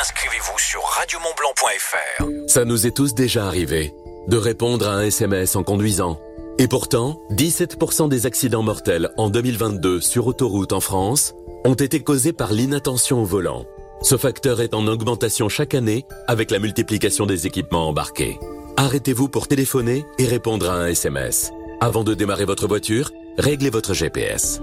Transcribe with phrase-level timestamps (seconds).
[0.00, 2.48] inscrivez-vous sur radiomontblanc.fr.
[2.48, 3.94] Ça nous est tous déjà arrivé
[4.28, 6.18] de répondre à un SMS en conduisant.
[6.58, 11.34] Et pourtant, 17% des accidents mortels en 2022 sur autoroute en France
[11.64, 13.66] ont été causés par l'inattention au volant.
[14.02, 18.38] Ce facteur est en augmentation chaque année avec la multiplication des équipements embarqués.
[18.76, 21.50] Arrêtez-vous pour téléphoner et répondre à un SMS.
[21.80, 24.60] Avant de démarrer votre voiture, réglez votre GPS.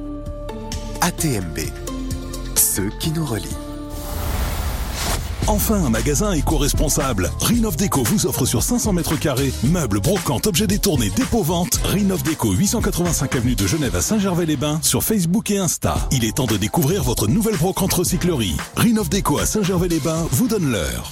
[1.01, 1.59] ATMB,
[2.55, 3.66] ceux qui nous relient.
[5.47, 7.31] Enfin, un magasin éco-responsable.
[7.39, 11.79] Rinov Déco vous offre sur 500 mètres carrés meubles, brocantes, objets détournés, dépôt-vente.
[11.85, 15.95] Rinov Déco, 885 avenue de Genève à Saint-Gervais-les-Bains sur Facebook et Insta.
[16.11, 18.57] Il est temps de découvrir votre nouvelle brocante recyclerie.
[18.75, 21.11] Rinov Déco à Saint-Gervais-les-Bains vous donne l'heure.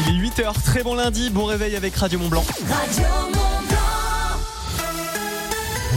[0.00, 2.44] Il est 8h, très bon lundi, bon réveil avec Radio Mont Blanc.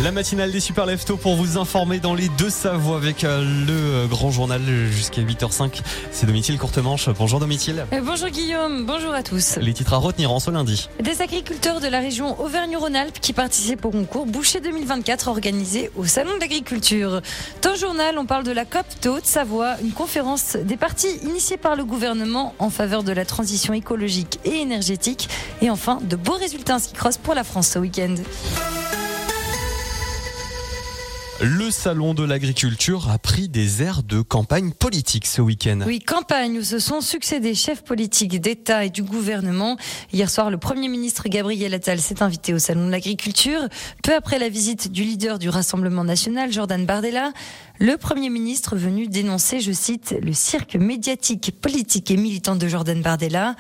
[0.04, 3.74] La matinale des Super Leftos pour vous informer dans les deux Savoies avec euh, le
[3.74, 5.80] euh, grand journal jusqu'à 8h05.
[6.12, 7.08] C'est Domitil Courtemanche.
[7.18, 7.86] Bonjour Domitil.
[7.94, 9.56] Euh, Bonjour Guillaume, bonjour à tous.
[9.56, 10.90] Les titres à retenir en ce lundi.
[11.02, 16.36] Des agriculteurs de la région Auvergne-Rhône-Alpes qui participent au concours Boucher 2024 organisé au Salon
[16.36, 17.22] de l'Agriculture.
[17.62, 21.58] Dans le journal, on parle de la COP de Haute-Savoie, une conférence des partis initiée
[21.58, 25.30] par le gouvernement en faveur de la transition écologique et énergétique.
[25.62, 28.16] Et enfin, de beaux résultats en ski cross pour la France ce week-end.
[31.42, 35.82] Le salon de l'agriculture a pris des airs de campagne politique ce week-end.
[35.86, 39.76] Oui, campagne où se sont succédés chefs politiques d'État et du gouvernement.
[40.14, 43.60] Hier soir, le Premier ministre Gabriel Attal s'est invité au salon de l'agriculture.
[44.02, 47.34] Peu après la visite du leader du Rassemblement national, Jordan Bardella,
[47.80, 53.02] le Premier ministre venu dénoncer, je cite, le cirque médiatique, politique et militant de Jordan
[53.02, 53.58] Bardella.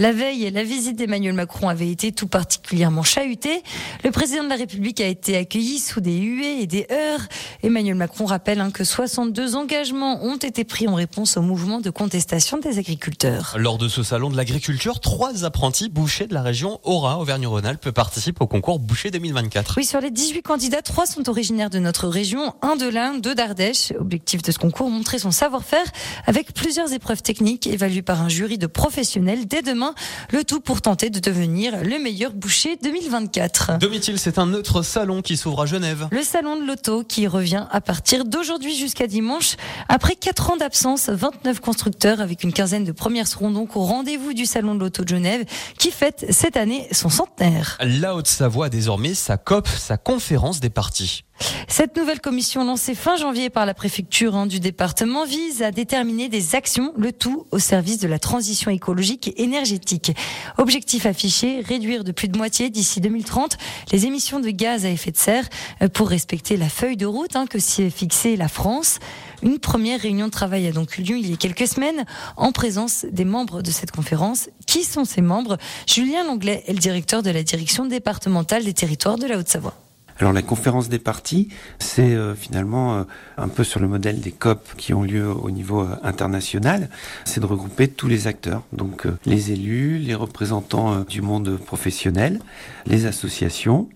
[0.00, 3.64] La veille, la visite d'Emmanuel Macron avait été tout particulièrement chahutée.
[4.04, 7.26] Le président de la République a été accueilli sous des huées et des heurts.
[7.64, 11.90] Emmanuel Macron rappelle hein, que 62 engagements ont été pris en réponse au mouvement de
[11.90, 13.56] contestation des agriculteurs.
[13.58, 18.40] Lors de ce salon de l'agriculture, trois apprentis bouchers de la région Aura, Auvergne-Rhône-Alpes, participent
[18.40, 19.74] au concours Boucher 2024.
[19.78, 23.34] Oui, sur les 18 candidats, trois sont originaires de notre région, un de l'Inde, deux
[23.34, 23.92] d'Ardèche.
[23.98, 25.86] Objectif de ce concours, montrer son savoir-faire
[26.24, 29.87] avec plusieurs épreuves techniques évaluées par un jury de professionnels dès demain.
[30.30, 33.78] Le tout pour tenter de devenir le meilleur boucher 2024.
[33.78, 36.08] Domitil, c'est un autre salon qui s'ouvre à Genève.
[36.10, 39.56] Le salon de l'auto qui revient à partir d'aujourd'hui jusqu'à dimanche.
[39.88, 44.32] Après 4 ans d'absence, 29 constructeurs avec une quinzaine de premières seront donc au rendez-vous
[44.32, 45.44] du salon de l'auto de Genève
[45.78, 47.78] qui fête cette année son centenaire.
[47.80, 51.24] La Haute-Savoie a désormais sa COP, sa conférence des partis.
[51.68, 56.28] Cette nouvelle commission lancée fin janvier par la préfecture hein, du département vise à déterminer
[56.28, 60.12] des actions, le tout au service de la transition écologique et énergétique.
[60.56, 63.58] Objectif affiché, réduire de plus de moitié d'ici 2030
[63.92, 65.48] les émissions de gaz à effet de serre
[65.82, 68.98] euh, pour respecter la feuille de route hein, que s'y est fixée la France.
[69.42, 72.04] Une première réunion de travail a donc eu lieu il y a quelques semaines
[72.36, 74.48] en présence des membres de cette conférence.
[74.66, 75.58] Qui sont ces membres?
[75.86, 79.74] Julien Langlais est le directeur de la direction départementale des territoires de la Haute-Savoie.
[80.20, 81.48] Alors la conférence des partis,
[81.78, 83.02] c'est euh, finalement euh,
[83.36, 86.90] un peu sur le modèle des COP qui ont lieu au niveau euh, international,
[87.24, 92.40] c'est de regrouper tous les acteurs, donc les élus, les représentants du monde professionnel,
[92.86, 93.88] les associations,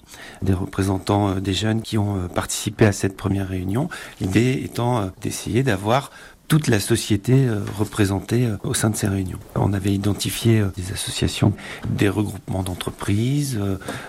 [0.43, 3.89] des représentants des jeunes qui ont participé à cette première réunion,
[4.21, 6.11] l'idée étant d'essayer d'avoir
[6.53, 9.39] toute la société euh, représentée euh, au sein de ces réunions.
[9.55, 11.55] On avait identifié euh, des associations,
[11.89, 13.59] des regroupements d'entreprises,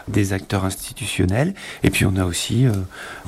[0.10, 2.66] des acteurs institutionnels, et puis on a aussi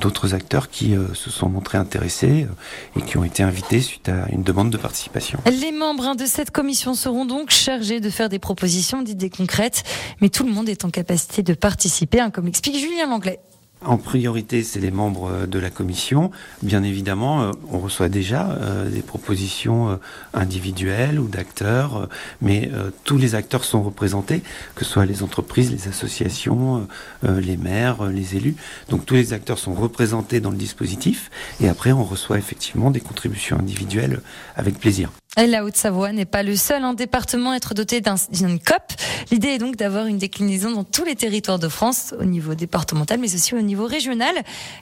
[0.00, 2.46] d'autres acteurs qui se sont montrés intéressés
[2.94, 5.38] et qui ont été invités suite à une demande de participation.
[5.46, 9.82] Les membres hein, de cette commission seront donc chargés de faire des propositions, d'idées concrètes,
[10.20, 13.40] mais tout le monde est en capacité de participer, hein, comme l'explique Julien Langlais.
[13.86, 16.32] En priorité, c'est les membres euh, de la commission.
[16.62, 19.98] Bien évidemment, euh, on reçoit déjà euh, des propositions
[20.34, 22.08] individuelles ou d'acteurs,
[22.40, 22.70] mais
[23.04, 24.42] tous les acteurs sont représentés,
[24.74, 26.86] que ce soit les entreprises, les associations,
[27.22, 28.56] les maires, les élus.
[28.88, 31.30] Donc tous les acteurs sont représentés dans le dispositif,
[31.60, 34.20] et après on reçoit effectivement des contributions individuelles
[34.56, 35.10] avec plaisir.
[35.36, 38.00] La Haute-Savoie n'est pas le seul en département à être doté
[38.32, 38.94] d'une COP.
[39.30, 43.20] L'idée est donc d'avoir une déclinaison dans tous les territoires de France, au niveau départemental,
[43.20, 44.34] mais aussi au niveau régional.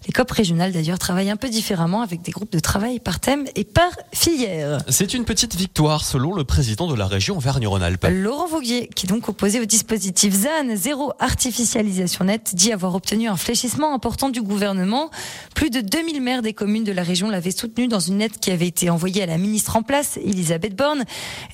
[0.07, 3.47] Les COP régionales, d'ailleurs, travaillent un peu différemment avec des groupes de travail par thème
[3.57, 4.79] et par filière.
[4.89, 8.07] C'est une petite victoire, selon le président de la région Auvergne-Rhône-Alpes.
[8.13, 13.27] Laurent Vauguier, qui est donc opposé au dispositif ZAN, zéro artificialisation nette, dit avoir obtenu
[13.27, 15.11] un fléchissement important du gouvernement.
[15.57, 18.53] Plus de 2000 maires des communes de la région l'avaient soutenu dans une lettre qui
[18.53, 21.05] avait été envoyée à la ministre en place, Elisabeth Elisabeth Borne.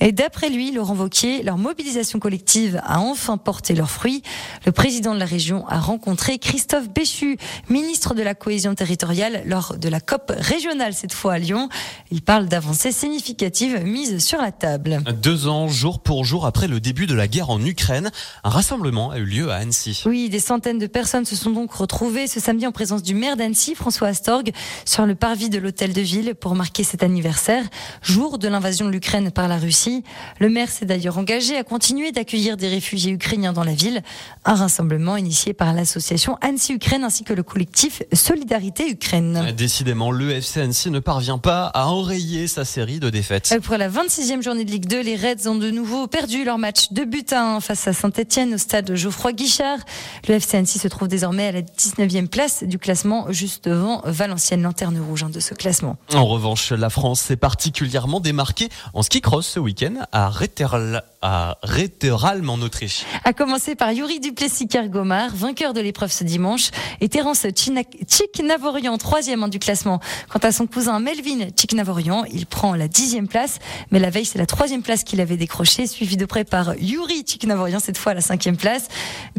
[0.01, 4.21] Et d'après lui, Laurent Wauquiez, leur mobilisation collective a enfin porté leurs fruits.
[4.65, 7.37] Le président de la région a rencontré Christophe Béchu,
[7.69, 11.69] ministre de la cohésion territoriale, lors de la COP régionale cette fois à Lyon.
[12.11, 14.99] Il parle d'avancées significatives mises sur la table.
[15.21, 18.11] Deux ans, jour pour jour après le début de la guerre en Ukraine,
[18.43, 20.03] un rassemblement a eu lieu à Annecy.
[20.05, 23.37] Oui, des centaines de personnes se sont donc retrouvées ce samedi en présence du maire
[23.37, 24.51] d'Annecy, François Astorg,
[24.83, 27.63] sur le parvis de l'hôtel de ville pour marquer cet anniversaire,
[28.01, 30.03] jour de l'invasion de l'Ukraine par la Russie.
[30.39, 34.01] Le maire s'est d'ailleurs engagé à continuer d'accueillir des réfugiés ukrainiens dans la ville.
[34.45, 39.53] Un rassemblement initié par l'association Annecy-Ukraine ainsi que le collectif Solidarité Ukraine.
[39.55, 43.59] Décidément, le FC Annecy ne parvient pas à enrayer sa série de défaites.
[43.63, 46.91] Pour la 26e journée de Ligue 2, les Reds ont de nouveau perdu leur match
[46.91, 49.79] de but à 1 face à Saint-Etienne au stade Geoffroy Guichard.
[50.27, 54.61] Le FC Annecy se trouve désormais à la 19e place du classement, juste devant Valenciennes,
[54.61, 55.97] lanterne rouge hein, de ce classement.
[56.13, 58.60] En revanche, la France s'est particulièrement démarquée
[58.93, 63.05] en ski cross ce week-end à Retterl à Retteralm en Autriche.
[63.23, 69.59] A commencer par Yuri Duplessis-Kergomar, vainqueur de l'épreuve ce dimanche, et Terence Chik-Navorian, troisième du
[69.59, 69.99] classement.
[70.29, 73.59] Quant à son cousin Melvin Chik-Navorian, il prend la dixième place,
[73.91, 77.23] mais la veille c'est la troisième place qu'il avait décrochée, suivi de près par Yuri
[77.25, 78.87] Chik-Navorian, cette fois à la cinquième place.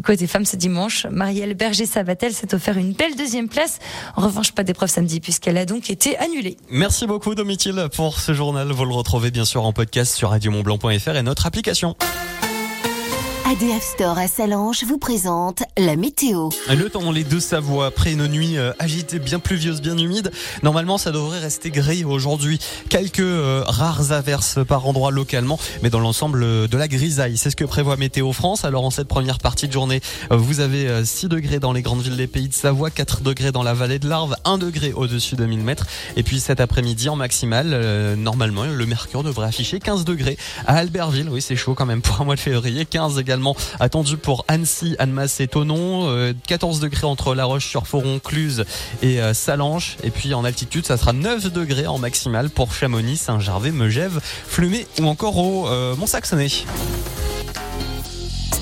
[0.03, 3.79] Côté femmes ce dimanche, Marielle Berger-Savatel s'est offert une belle deuxième place.
[4.15, 6.57] En revanche, pas d'épreuve samedi puisqu'elle a donc été annulée.
[6.69, 8.71] Merci beaucoup Domitil pour ce journal.
[8.71, 11.95] Vous le retrouvez bien sûr en podcast sur radiomontblanc.fr et notre application
[13.45, 16.49] ADF Store à Salange vous présente la météo.
[16.69, 20.31] Le temps, les deux Savoie, après une nuit euh, agitée, bien pluvieuse, bien humide.
[20.63, 22.59] Normalement, ça devrait rester gris aujourd'hui.
[22.89, 27.35] Quelques euh, rares averses par endroit localement, mais dans l'ensemble euh, de la grisaille.
[27.35, 28.63] C'est ce que prévoit Météo France.
[28.63, 29.99] Alors, en cette première partie de journée,
[30.31, 33.63] vous avez 6 degrés dans les grandes villes des pays de Savoie, 4 degrés dans
[33.63, 35.85] la vallée de l'Arve, 1 degré au-dessus de 1000 mètres.
[36.15, 41.27] Et puis cet après-midi, en maximal, normalement, le mercure devrait afficher 15 degrés à Albertville.
[41.29, 42.85] Oui, c'est chaud quand même pour un mois de février.
[42.85, 43.19] 15
[43.79, 46.33] attendu pour Annecy, Annemasse et Tonon.
[46.47, 48.65] 14 euh, degrés entre La Roche-sur-Foron, Cluse
[49.01, 49.97] et euh, Salange.
[50.03, 54.87] Et puis en altitude, ça sera 9 degrés en maximal pour Chamonix, Saint-Gervais, Megève, Flumé
[54.99, 56.49] ou encore au euh, Mont-Saxonnet.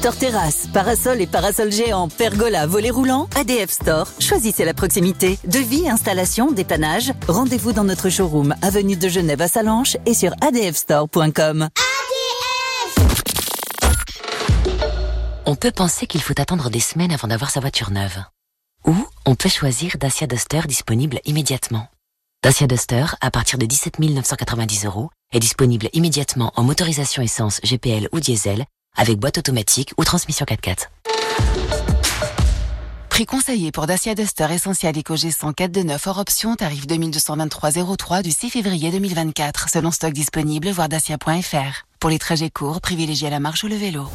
[0.02, 4.08] Store Terrasse, parasol et parasol géant, pergola, volet roulant, ADF Store.
[4.20, 5.38] Choisissez la proximité.
[5.46, 7.14] Devis, installation, dépannage.
[7.28, 11.70] Rendez-vous dans notre showroom, avenue de Genève à Salanches et sur adfstore.com.
[15.46, 18.24] On peut penser qu'il faut attendre des semaines avant d'avoir sa voiture neuve.
[18.86, 18.96] Ou
[19.26, 21.88] on peut choisir Dacia Duster disponible immédiatement.
[22.44, 28.08] Dacia Duster, à partir de 17 990 euros, est disponible immédiatement en motorisation essence GPL
[28.12, 28.66] ou diesel,
[28.96, 30.90] avec boîte automatique ou transmission 4x4.
[33.10, 38.32] Prix conseillé pour Dacia Duster Essentiel EcoG 104 de 9 hors option, tarif 2223,03 du
[38.32, 41.86] 6 février 2024, selon stock disponible, voir dacia.fr.
[42.00, 44.08] Pour les trajets courts, privilégiez la marche ou le vélo.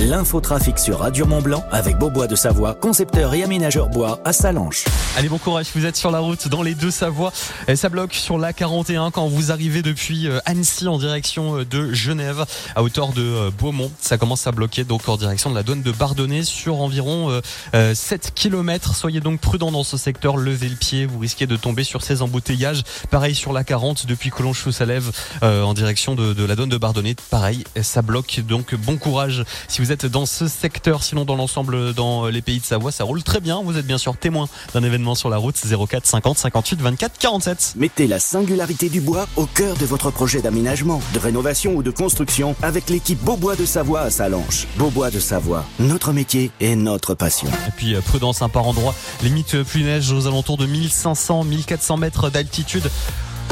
[0.00, 4.84] L'infotrafic sur Radio Mont Blanc avec Beaubois de Savoie, concepteur et aménageur bois à Salanches.
[5.16, 7.32] Allez, bon courage, vous êtes sur la route dans les deux Savoies.
[7.66, 11.64] Et ça bloque sur la 41 quand vous arrivez depuis euh, Annecy en direction euh,
[11.64, 12.46] de Genève
[12.76, 13.90] à hauteur de euh, Beaumont.
[14.00, 17.40] Ça commence à bloquer donc en direction de la douane de Bardonnay sur environ
[17.72, 18.94] 7 km.
[18.94, 22.22] Soyez donc prudents dans ce secteur, levez le pied, vous risquez de tomber sur ces
[22.22, 22.84] embouteillages.
[23.10, 25.10] Pareil sur la 40 depuis Collonges sous Salève
[25.42, 27.16] en direction de, de la douane de Bardonnay.
[27.30, 31.34] Pareil, ça bloque donc bon courage si vous vous êtes dans ce secteur, sinon dans
[31.34, 33.62] l'ensemble dans les pays de Savoie, ça roule très bien.
[33.64, 37.72] Vous êtes bien sûr témoin d'un événement sur la route 04 50 58 24 47.
[37.76, 41.90] Mettez la singularité du bois au cœur de votre projet d'aménagement, de rénovation ou de
[41.90, 44.66] construction avec l'équipe Beaubois de Savoie à Salanches.
[44.76, 47.48] Beaubois de Savoie, notre métier et notre passion.
[47.48, 51.44] Et puis euh, prudence un par endroit, limite euh, plus neige aux alentours de 1500
[51.44, 52.90] 1400 mètres d'altitude.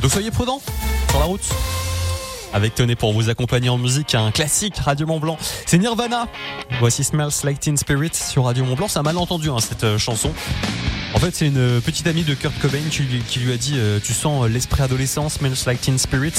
[0.03, 0.61] Donc soyez prudents
[1.09, 1.49] sur la route
[2.57, 5.37] avec Tony pour vous accompagner en musique, un classique Radio Mont Blanc.
[5.67, 6.27] C'est Nirvana.
[6.81, 8.89] Voici Smells Like Teen Spirit sur Radio Mont Blanc.
[8.89, 10.33] C'est un malentendu hein, cette euh, chanson.
[11.13, 14.15] En fait, c'est une petite amie de Kurt Cobain qui, lui a dit euh, Tu
[14.15, 16.33] sens l'esprit adolescent, smells like teen spirit.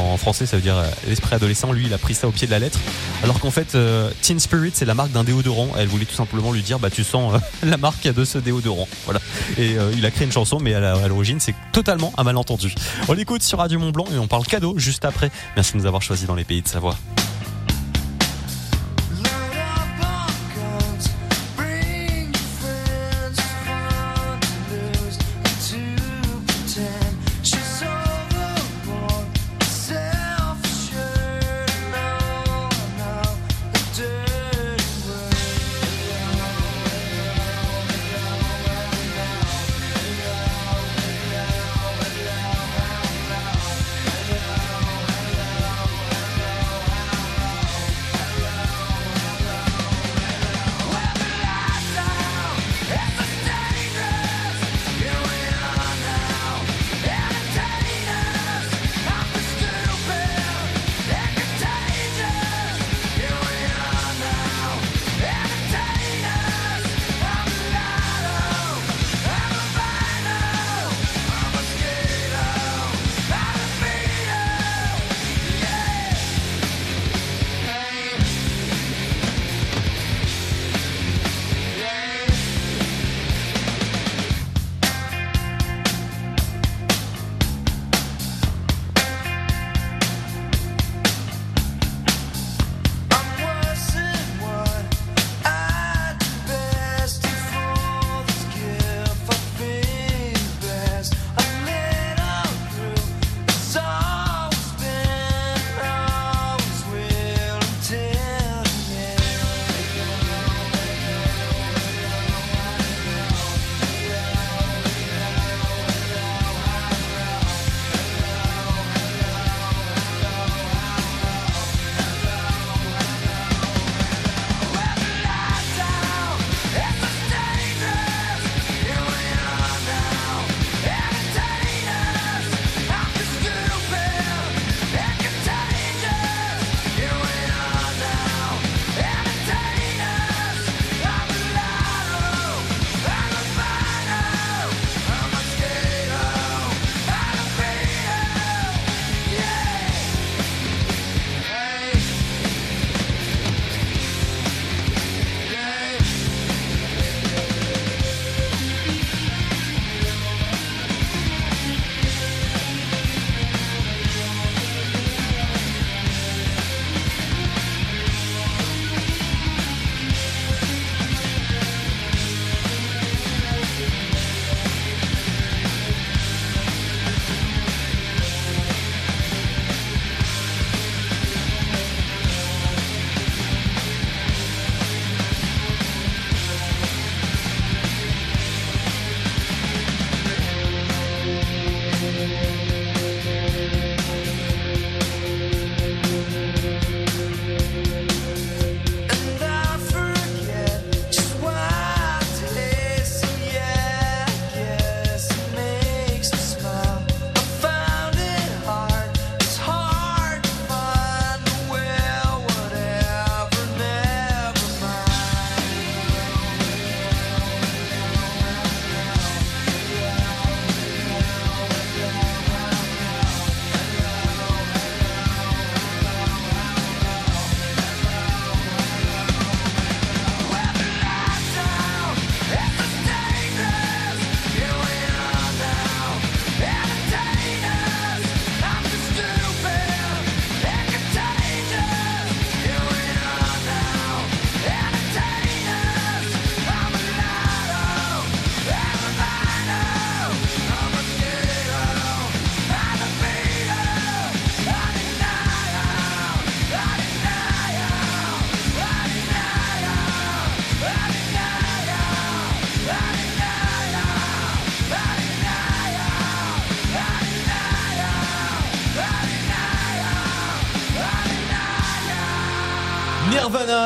[0.00, 1.72] En français, ça veut dire euh, l'esprit adolescent.
[1.72, 2.80] Lui, il a pris ça au pied de la lettre.
[3.22, 3.76] Alors qu'en fait,
[4.20, 5.68] Teen Spirit, c'est la marque d'un déodorant.
[5.78, 8.88] Elle voulait tout simplement lui dire Bah, tu sens la marque de ce déodorant.
[9.04, 9.20] Voilà.
[9.58, 12.74] Et il a créé une chanson, mais à l'origine, c'est totalement un malentendu.
[13.08, 15.30] On l'écoute sur Radio Mont Blanc et on parle cadeau juste après.
[15.56, 16.96] Merci de nous avoir choisis dans les pays de Savoie.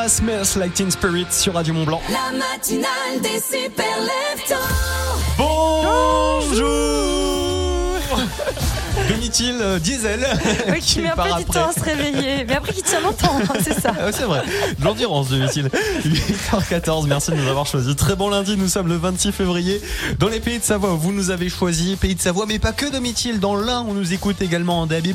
[0.07, 2.01] Nirvana, Smells Like Teen Spirit sur Radio Mont Blanc.
[2.09, 3.97] La matinale des super
[5.37, 7.06] Bonjour
[9.27, 10.25] Demi-til euh, diesel.
[10.69, 11.59] Oui, qui met un part peu du après.
[11.59, 12.45] temps à se réveiller.
[12.45, 13.91] Mais après, qui tient longtemps, hein, c'est ça.
[13.99, 14.41] Ah, c'est vrai,
[14.79, 15.69] de l'endurance demi-til.
[16.05, 17.95] 8h14, merci de nous avoir choisi.
[17.95, 19.81] Très bon lundi, nous sommes le 26 février.
[20.19, 21.95] Dans les pays de Savoie, vous nous avez choisi.
[21.97, 23.39] Pays de Savoie, mais pas que demi-til.
[23.39, 25.07] Dans l'Ain, on nous écoute également en DAB+.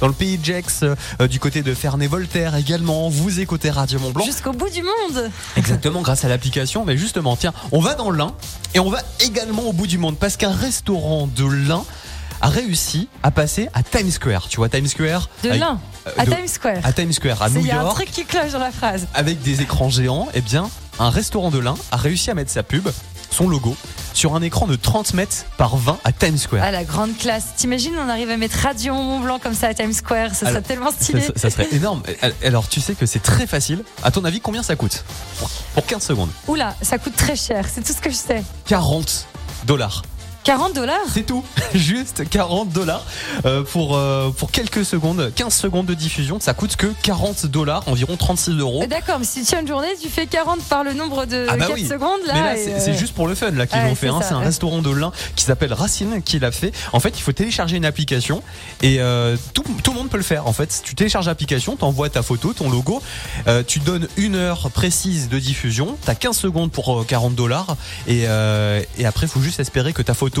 [0.00, 3.08] Dans le pays de Gex, euh, du côté de Ferney-Voltaire également.
[3.08, 4.24] Vous écoutez Radio Mont Blanc.
[4.24, 5.30] Jusqu'au bout du monde.
[5.56, 6.84] Exactement, grâce à l'application.
[6.84, 8.32] Mais justement, tiens, on va dans l'Ain
[8.74, 11.84] et on va également au bout du monde parce qu'un restaurant de l'Ain
[12.44, 14.48] a réussi à passer à Times Square.
[14.48, 15.28] Tu vois, Times Square.
[15.42, 16.78] De avec- euh, à de- Times Square.
[16.84, 18.70] À Times Square, à New Il y a un York, truc qui cloche dans la
[18.72, 19.06] phrase.
[19.14, 20.28] avec des écrans géants.
[20.34, 22.88] Eh bien, un restaurant de l'Ain a réussi à mettre sa pub,
[23.30, 23.76] son logo,
[24.12, 26.62] sur un écran de 30 mètres par 20 à Times Square.
[26.64, 27.46] Ah, la grande classe.
[27.56, 30.34] T'imagines, on arrive à mettre Radio Mont Blanc comme ça à Times Square.
[30.34, 31.20] Ça serait tellement stylé.
[31.22, 32.02] ça- ça serait énorme.
[32.44, 33.82] Alors, tu sais que c'est très facile.
[34.04, 35.02] À ton avis, combien ça coûte?
[35.38, 37.64] Pour, pour 15 secondes Oula, ça coûte très cher.
[37.72, 38.44] C'est tout ce que je sais.
[38.66, 39.26] 40
[39.66, 40.02] dollars.
[40.44, 41.42] 40 dollars C'est tout,
[41.74, 43.04] juste 40 dollars
[43.46, 46.38] euh, pour euh, pour quelques secondes, 15 secondes de diffusion.
[46.38, 48.84] Ça coûte que 40 dollars, environ 36 euros.
[48.86, 51.56] D'accord, mais si tu tiens une journée, tu fais 40 par le nombre de Ah
[51.56, 51.86] bah 4 oui.
[51.86, 52.54] secondes là.
[52.56, 54.08] C'est euh, juste pour le fun là qu'ils l'ont fait.
[54.08, 54.20] c'est hein.
[54.22, 54.44] C'est un ouais.
[54.44, 56.72] restaurant de l'Ain qui s'appelle Racine qui l'a fait.
[56.92, 58.42] En fait, il faut télécharger une application
[58.82, 60.46] et euh, tout, tout le monde peut le faire.
[60.46, 63.02] En fait, tu télécharges l'application, t'envoies ta photo, ton logo,
[63.48, 65.96] euh, tu donnes une heure précise de diffusion.
[66.04, 68.24] T'as 15 secondes pour euh, 40 dollars et
[68.98, 70.33] et après, faut juste espérer que ta photo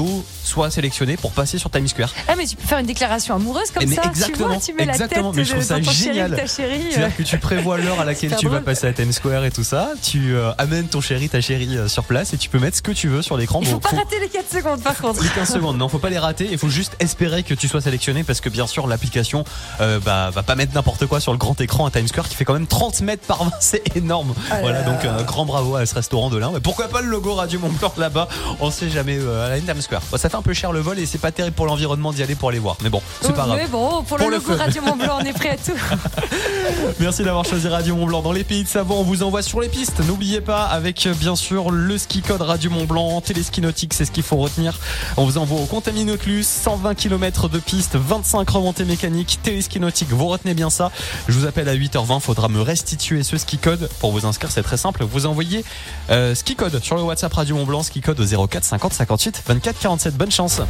[0.44, 2.12] soit sélectionnée pour passer sur Times Square.
[2.28, 4.02] Ah, mais tu peux faire une déclaration amoureuse comme Eh, mais ça.
[4.04, 6.30] exactement, tu vois, tu mets exactement, la mais tête je trouve ça génial.
[6.30, 6.80] de ta chérie.
[6.86, 6.90] euh.
[6.92, 9.64] C'est-à-dire que tu prévois l'heure à laquelle tu vas passer à Times Square et tout
[9.64, 9.90] ça.
[10.02, 12.82] Tu euh, amènes ton chéri, ta chérie euh, sur place et tu peux mettre ce
[12.82, 13.60] que tu veux sur l'écran.
[13.62, 15.22] Il faut Bon, pas faut- rater les 4 secondes par contre.
[15.22, 16.48] les 15 secondes, non, faut pas les rater.
[16.50, 19.44] Il faut juste espérer que tu sois sélectionné parce que bien sûr l'application
[19.80, 22.34] euh, bah, va pas mettre n'importe quoi sur le grand écran à Times Square qui
[22.36, 24.34] fait quand même 30 mètres par 20, c'est énorme.
[24.50, 24.90] Ah là voilà, là.
[24.90, 26.34] donc un grand bravo à ce restaurant de.
[26.44, 28.28] Ouais, pourquoi pas le logo Radio Mont Blanc là-bas?
[28.60, 30.02] On sait jamais à la Times Square.
[30.10, 32.22] Bon, ça fait un peu cher le vol et c'est pas terrible pour l'environnement d'y
[32.22, 32.76] aller pour aller voir.
[32.82, 33.56] Mais bon, c'est pas grave.
[33.56, 34.54] Mais bon, pour, Pour le logo.
[34.56, 35.78] Radio Mont Blanc, on est prêt à tout.
[37.00, 38.22] Merci d'avoir choisi Radio Mont Blanc.
[38.22, 40.00] Dans les pays de Savoie, on vous envoie sur les pistes.
[40.06, 44.04] N'oubliez pas, avec euh, bien sûr le ski code Radio Mont Blanc, téléski nautique, c'est
[44.04, 44.78] ce qu'il faut retenir.
[45.16, 50.08] On vous envoie au Contaminotlus, 120 km de piste, 25 remontées mécaniques, téléski nautique.
[50.10, 50.90] Vous retenez bien ça.
[51.28, 52.20] Je vous appelle à 8h20.
[52.20, 53.88] Faudra me restituer ce ski code.
[54.00, 55.04] Pour vous inscrire, c'est très simple.
[55.04, 55.64] Vous envoyez
[56.10, 59.42] euh, ski code sur le WhatsApp Radio Mont Blanc, ski code au 04 50 58
[59.46, 60.16] 24 47.
[60.16, 60.60] Bonne chance.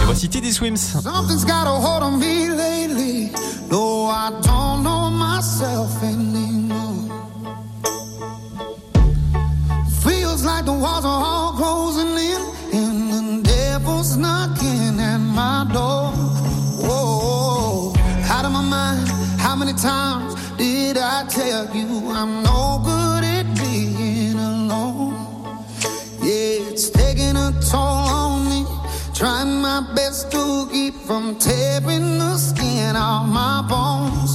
[0.00, 0.76] Et voici Teddy Swims.
[1.02, 3.30] Something's got a hold on me lately.
[3.70, 7.08] No, I don't know myself anymore.
[10.02, 12.40] Feels like the walls are all closing in,
[12.72, 16.12] and the devil's knocking at my door.
[16.82, 17.92] Whoa,
[18.28, 19.08] out of my mind.
[19.38, 22.49] How many times did I tell you I'm no
[27.70, 28.60] toll on me.
[29.14, 34.32] Trying my best to keep from tearing the skin off my bones.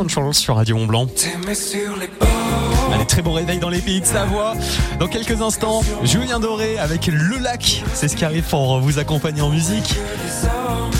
[0.00, 1.06] 50 chansons sur Radio Mont Blanc.
[2.90, 4.54] Allez, très bon réveil dans les pays de Savoie.
[4.98, 7.82] Dans quelques instants, Julien Doré avec Le Lac.
[7.92, 9.94] C'est ce qui arrive pour vous accompagner en musique.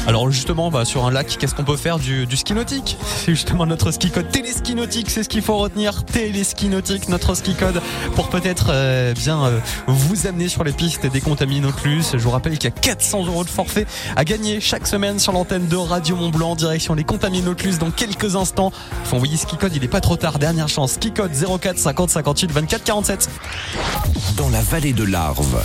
[0.07, 3.31] Alors justement, bah, sur un lac, qu'est-ce qu'on peut faire du, du ski nautique C'est
[3.35, 6.05] justement notre ski code téléski nautique, c'est ce qu'il faut retenir.
[6.05, 7.81] Téléski nautique, notre ski code,
[8.17, 12.13] pour peut-être euh, bien euh, vous amener sur les pistes des contaminés plus.
[12.13, 15.33] Je vous rappelle qu'il y a 400 euros de forfait à gagner chaque semaine sur
[15.33, 18.73] l'antenne de Radio Mont Blanc, direction les contaminés plus dans quelques instants.
[19.05, 20.39] Faut envoyer ski code, il est pas trop tard.
[20.39, 23.31] Dernière chance, ski code 04 50 58 24 47.
[24.37, 25.63] Dans la vallée de l'Arve,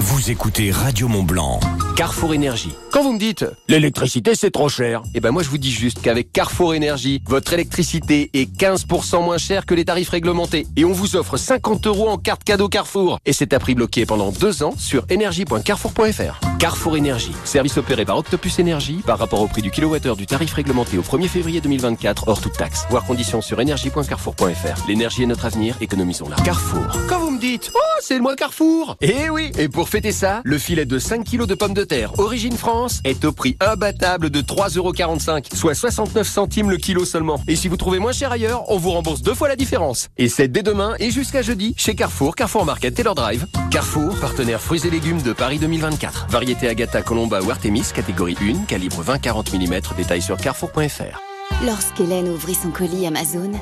[0.00, 1.60] vous écoutez Radio Mont Blanc.
[1.96, 2.74] Carrefour Énergie.
[2.92, 3.37] Quand vous me dites
[3.68, 7.52] l'électricité c'est trop cher, eh ben moi je vous dis juste qu'avec Carrefour Énergie, votre
[7.52, 12.08] électricité est 15% moins chère que les tarifs réglementés et on vous offre 50 euros
[12.08, 13.18] en carte cadeau Carrefour.
[13.26, 16.40] Et c'est à prix bloqué pendant deux ans sur énergie.carrefour.fr.
[16.58, 20.52] Carrefour Énergie, service opéré par Octopus Énergie par rapport au prix du kilowattheure du tarif
[20.54, 22.84] réglementé au 1er février 2024 hors toute taxe.
[22.90, 24.88] Voir conditions sur énergie.carrefour.fr.
[24.88, 26.36] L'énergie est notre avenir, économisons-la.
[26.36, 26.86] Carrefour.
[27.08, 29.52] Quand vous me dites oh c'est le mois Carrefour, eh oui.
[29.58, 33.00] Et pour fêter ça, le filet de 5 kg de pommes de terre Origine France
[33.04, 37.40] est prix imbattable de 3,45€, soit 69 centimes le kilo seulement.
[37.48, 40.08] Et si vous trouvez moins cher ailleurs, on vous rembourse deux fois la différence.
[40.16, 43.46] Et c'est dès demain et jusqu'à jeudi chez Carrefour, Carrefour Market Taylor Drive.
[43.70, 46.26] Carrefour, partenaire fruits et légumes de Paris 2024.
[46.30, 51.20] Variété Agatha Colomba ou Artemis, catégorie 1, calibre 20-40 mm, détail sur carrefour.fr.
[51.64, 53.52] Lorsqu'Hélène ouvrit son colis Amazon,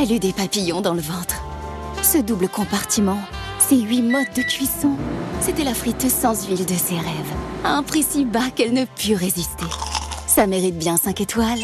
[0.00, 1.42] elle eut des papillons dans le ventre.
[2.02, 3.20] Ce double compartiment,
[3.70, 4.96] ces huit modes de cuisson,
[5.40, 7.34] c'était la friteuse sans huile de ses rêves.
[7.62, 9.64] À un prix si bas qu'elle ne put résister.
[10.26, 11.60] Ça mérite bien 5 étoiles.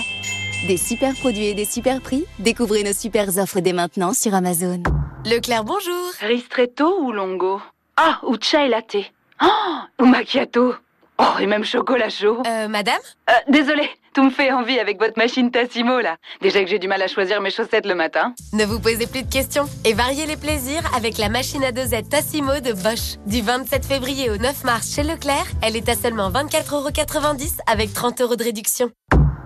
[0.68, 4.84] Des super produits et des super prix, découvrez nos super offres dès maintenant sur Amazon.
[5.24, 6.12] Leclerc, bonjour.
[6.20, 7.60] Ristretto ou longo?
[7.96, 9.12] Ah, ou chai latte.
[9.42, 10.74] Oh, ou macchiato.
[11.18, 12.42] Oh, et même chocolat chaud.
[12.46, 12.98] Euh, madame
[13.30, 16.16] Euh, désolé, tout me fait envie avec votre machine Tassimo là.
[16.42, 18.34] Déjà que j'ai du mal à choisir mes chaussettes le matin.
[18.52, 22.08] Ne vous posez plus de questions et variez les plaisirs avec la machine à dosette
[22.10, 23.16] Tassimo de Bosch.
[23.26, 28.20] Du 27 février au 9 mars chez Leclerc, elle est à seulement 24,90€ avec 30
[28.20, 28.90] euros de réduction.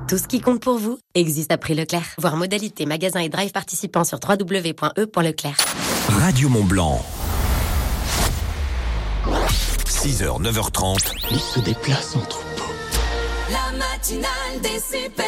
[0.09, 2.15] Tout ce qui compte pour vous existe à prix Leclerc.
[2.19, 5.57] Voir modalité magasin et drive participants sur www.e.leclerc.
[6.09, 7.01] Radio Mont Blanc.
[10.03, 11.13] 6h, 9h30.
[11.31, 12.65] Il se déplace en troupeau.
[13.51, 15.27] La matinale des super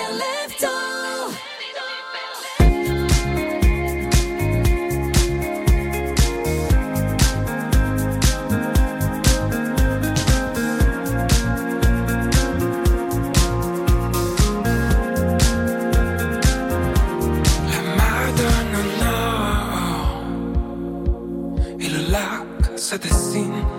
[21.78, 23.71] et le lac se dessine.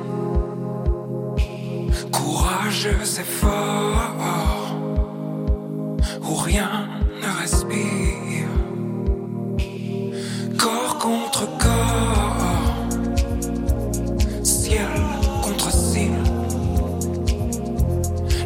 [2.13, 4.15] Courageux et fort,
[6.21, 6.88] où rien
[7.21, 8.49] ne respire.
[10.58, 12.88] Corps contre corps,
[14.43, 14.88] ciel
[15.41, 16.12] contre ciel.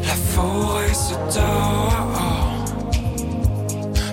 [0.02, 1.92] La forêt se tord,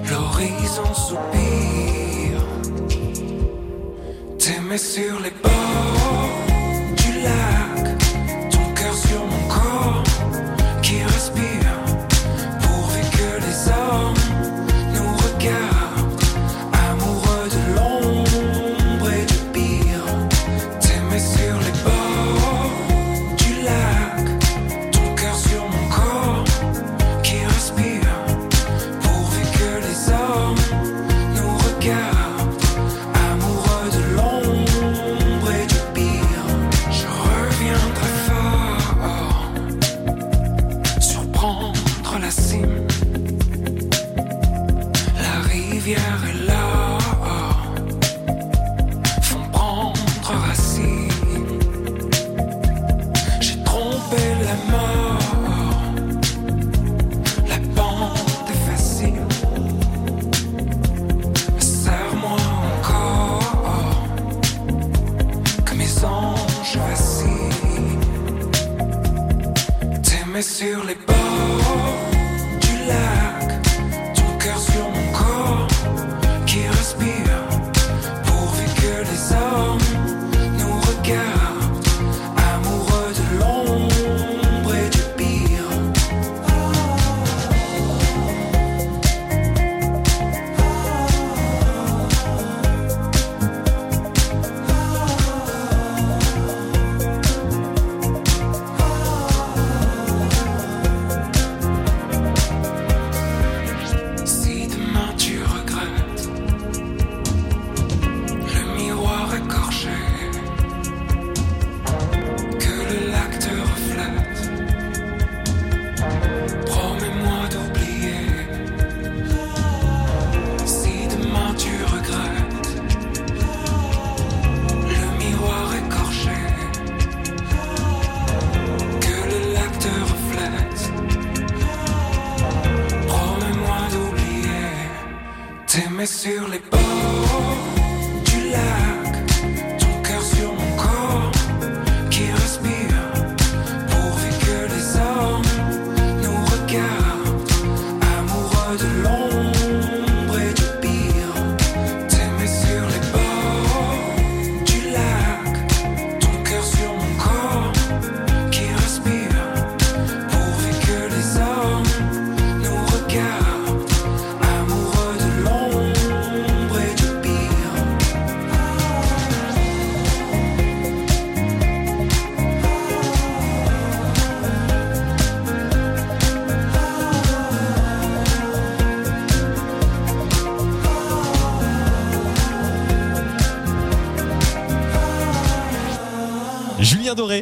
[0.09, 2.45] l'horizon soupire.
[4.37, 6.45] T'aimais sur les bords
[6.97, 7.97] du lac,
[8.51, 9.44] ton cœur sur mon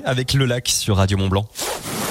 [0.05, 1.45] avec le lac sur Radio Mont Blanc.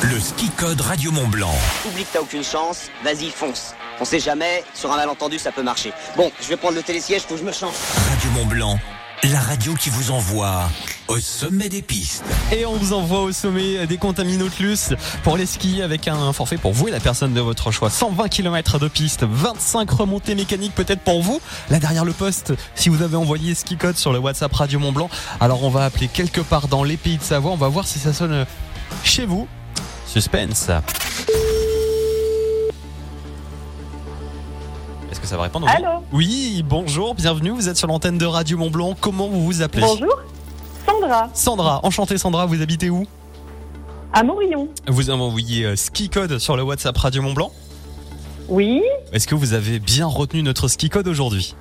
[0.02, 1.54] Le ski code Radio Mont Blanc.
[1.86, 3.74] Oublie que t'as aucune chance, vas-y fonce.
[4.00, 5.92] On sait jamais, sur un malentendu ça peut marcher.
[6.16, 7.74] Bon, je vais prendre le télésiège, faut que je me change.
[8.10, 8.78] Radio Mont Blanc,
[9.30, 10.68] la radio qui vous envoie
[11.06, 12.24] au sommet des pistes.
[12.50, 16.72] Et on vous envoie au sommet des Contaminotlus pour les skis avec un forfait pour
[16.72, 17.88] vous et la personne de votre choix.
[17.88, 21.40] 120 km de piste, 25 remontées mécaniques peut-être pour vous.
[21.70, 24.92] Là derrière le poste, si vous avez envoyé ski code sur le WhatsApp Radio Mont
[24.92, 25.08] Blanc,
[25.40, 27.52] alors on va appeler quelque part dans les pays de Savoie.
[27.52, 28.44] On va voir si ça sonne
[29.04, 29.46] chez vous.
[30.06, 30.68] Suspense.
[35.22, 37.50] Que ça va répondre Allô Oui, bonjour, bienvenue.
[37.50, 38.96] Vous êtes sur l'antenne de Radio Mont Blanc.
[39.00, 39.82] Comment vous vous appelez?
[39.82, 40.20] Bonjour,
[40.84, 43.06] Sandra, Sandra, enchantée Sandra, vous habitez où?
[44.12, 44.68] À Morillon.
[44.88, 47.52] Vous avez envoyé euh, ski code sur le WhatsApp Radio Mont Blanc?
[48.48, 48.82] Oui,
[49.12, 51.54] Est-ce que vous avez bien retenu notre ski code aujourd'hui?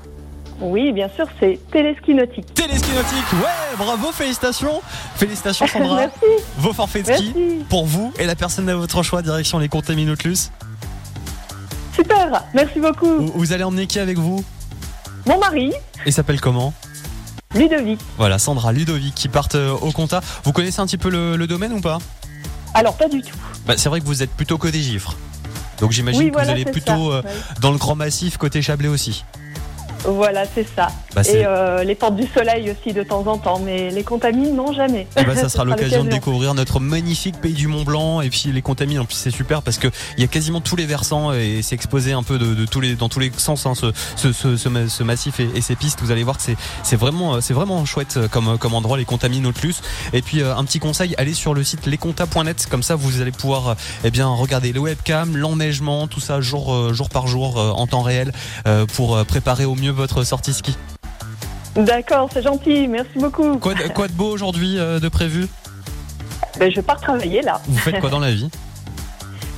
[0.59, 2.53] Oui, bien sûr, c'est téléski nautique.
[2.55, 4.81] Téléski nautique, ouais, bravo, félicitations.
[5.15, 5.95] Félicitations Sandra.
[6.21, 6.43] Merci.
[6.57, 7.65] Vos forfaits de ski Merci.
[7.69, 10.49] pour vous et la personne de votre choix direction les Contaminotlus.
[11.95, 13.17] Super, merci beaucoup.
[13.17, 14.43] Vous, vous allez emmener qui avec vous?
[15.25, 15.71] Mon mari,
[16.05, 16.73] Il s'appelle comment?
[17.53, 17.99] Ludovic.
[18.17, 20.21] Voilà, Sandra, Ludovic qui partent euh, au compta.
[20.45, 21.99] Vous connaissez un petit peu le, le domaine ou pas?
[22.73, 23.35] Alors, pas du tout.
[23.67, 25.15] bah, C'est vrai que vous êtes plutôt que des gifres.
[25.79, 27.29] Donc j'imagine Oui, que voilà, vous allez plutôt euh, ouais.
[27.59, 29.25] dans le grand massif côté Chablais aussi.
[30.05, 30.87] Voilà, c'est ça.
[31.15, 34.55] Bah, Et euh, les portes du soleil aussi de temps en temps, mais les contamines,
[34.55, 35.07] non, jamais.
[35.17, 38.29] Et bah, ça Ce sera l'occasion de découvrir notre magnifique pays du Mont Blanc et
[38.29, 38.99] puis les contamines.
[38.99, 39.87] En plus, c'est super parce que
[40.17, 42.79] il y a quasiment tous les versants et c'est exposé un peu de, de tous
[42.81, 45.61] les dans tous les sens hein, ce, ce, ce, ce ma- ce massif et, et
[45.61, 45.99] ces pistes.
[46.01, 49.43] Vous allez voir que c'est c'est vraiment c'est vraiment chouette comme comme endroit les contamines
[49.43, 49.75] Nautilus.
[50.13, 53.31] Et puis euh, un petit conseil, allez sur le site lescontas.net comme ça vous allez
[53.31, 53.73] pouvoir euh,
[54.05, 57.87] eh bien regarder le webcam, l'enneigement, tout ça jour euh, jour par jour euh, en
[57.87, 58.31] temps réel
[58.67, 60.75] euh, pour euh, préparer au mieux votre sortie ski.
[61.75, 63.57] D'accord, c'est gentil, merci beaucoup.
[63.57, 65.47] Quoi de, quoi de beau aujourd'hui euh, de prévu?
[66.59, 67.61] Ben, je pars travailler là.
[67.67, 68.49] Vous faites quoi dans la vie?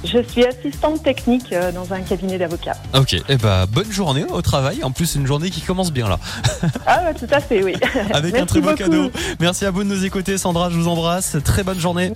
[0.06, 2.76] Je suis assistante technique euh, dans un cabinet d'avocats.
[2.94, 4.84] Ok, et bah bonne journée au travail.
[4.84, 6.20] En plus, une journée qui commence bien là,
[6.86, 7.74] Ah, ouais, tout à fait, oui.
[8.14, 8.80] avec un très beau beaucoup.
[8.84, 9.10] cadeau.
[9.40, 10.70] Merci à vous de nous écouter, Sandra.
[10.70, 11.38] Je vous embrasse.
[11.46, 12.12] Très bonne journée.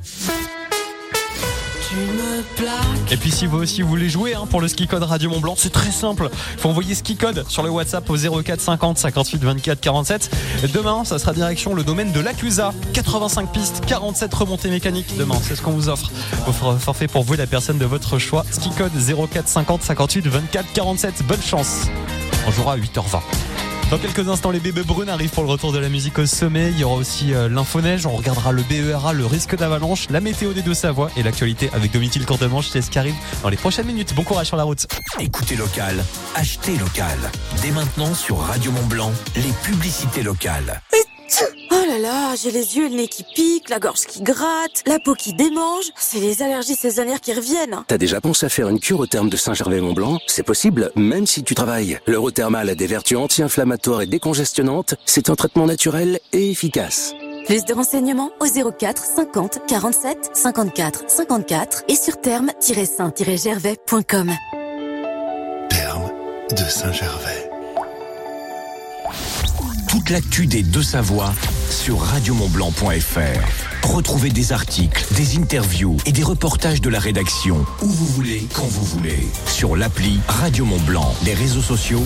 [3.12, 5.56] Et puis si vous aussi voulez jouer hein, pour le ski code Radio Mont Blanc,
[5.58, 6.30] c'est très simple.
[6.54, 10.30] Il faut envoyer ski code sur le WhatsApp au 04 50 58 24 47.
[10.64, 12.74] Et demain, ça sera direction le domaine de l'Acusa.
[12.94, 15.18] 85 pistes, 47 remontées mécaniques.
[15.18, 16.12] Demain, c'est ce qu'on vous offre.
[16.48, 18.46] Offre forfait pour vous et la personne de votre choix.
[18.52, 18.92] Ski code
[19.32, 21.24] 04 50 58 24 47.
[21.28, 21.88] Bonne chance.
[22.48, 23.20] On jouera à 8h20.
[23.90, 26.72] Dans quelques instants, les bébés brunes arrivent pour le retour de la musique au sommet.
[26.72, 28.06] Il y aura aussi euh, l'info-neige.
[28.06, 31.94] On regardera le BERA, le risque d'avalanche, la météo des deux Savoie et l'actualité avec
[31.94, 32.68] Domitil Courtemanche.
[32.68, 34.14] C'est ce qui arrive dans les prochaines minutes.
[34.14, 34.88] Bon courage sur la route.
[35.22, 36.04] Écoutez local,
[36.36, 37.18] achetez local.
[37.62, 40.82] Dès maintenant sur Radio Mont Blanc, les publicités locales.
[41.72, 44.84] Oh là là, j'ai les yeux et le nez qui piquent, la gorge qui gratte,
[44.86, 45.86] la peau qui démange.
[45.98, 47.84] C'est les allergies saisonnières qui reviennent.
[47.88, 50.20] T'as déjà pensé à faire une cure au terme de Saint-Gervais-Mont-Blanc?
[50.28, 52.00] C'est possible, même si tu travailles.
[52.08, 54.96] L'Eurothermal a des vertus anti-inflammatoires et décongestionnantes.
[55.06, 57.14] C'est un traitement naturel et efficace.
[57.46, 64.34] Plus de renseignements au 04 50 47 54 54 et sur terme-saint-gervais.com.
[66.52, 67.47] de Saint-Gervais.
[70.08, 71.34] Toute l'actu des deux Savoies
[71.70, 73.88] sur radiomontblanc.fr.
[73.90, 78.68] Retrouvez des articles, des interviews et des reportages de la rédaction où vous voulez, quand
[78.68, 79.28] vous voulez.
[79.48, 82.06] Sur l'appli Radio Mont Blanc, les réseaux sociaux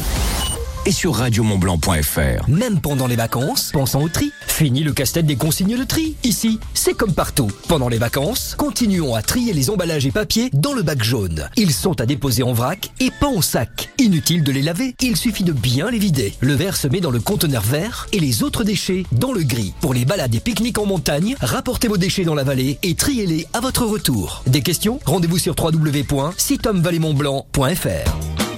[0.85, 2.49] et sur radiomontblanc.fr.
[2.49, 4.31] Même pendant les vacances, pensons au tri.
[4.47, 6.15] Fini le casse-tête des consignes de tri.
[6.23, 7.51] Ici, c'est comme partout.
[7.67, 11.49] Pendant les vacances, continuons à trier les emballages et papiers dans le bac jaune.
[11.57, 13.89] Ils sont à déposer en vrac et pas en sac.
[13.97, 16.33] Inutile de les laver, il suffit de bien les vider.
[16.39, 19.73] Le verre se met dans le conteneur vert et les autres déchets dans le gris.
[19.81, 23.47] Pour les balades et pique-niques en montagne, rapportez vos déchets dans la vallée et triez-les
[23.53, 24.43] à votre retour.
[24.47, 24.99] Des questions?
[25.05, 28.50] Rendez-vous sur www.sitomvalleymontblanc.fr.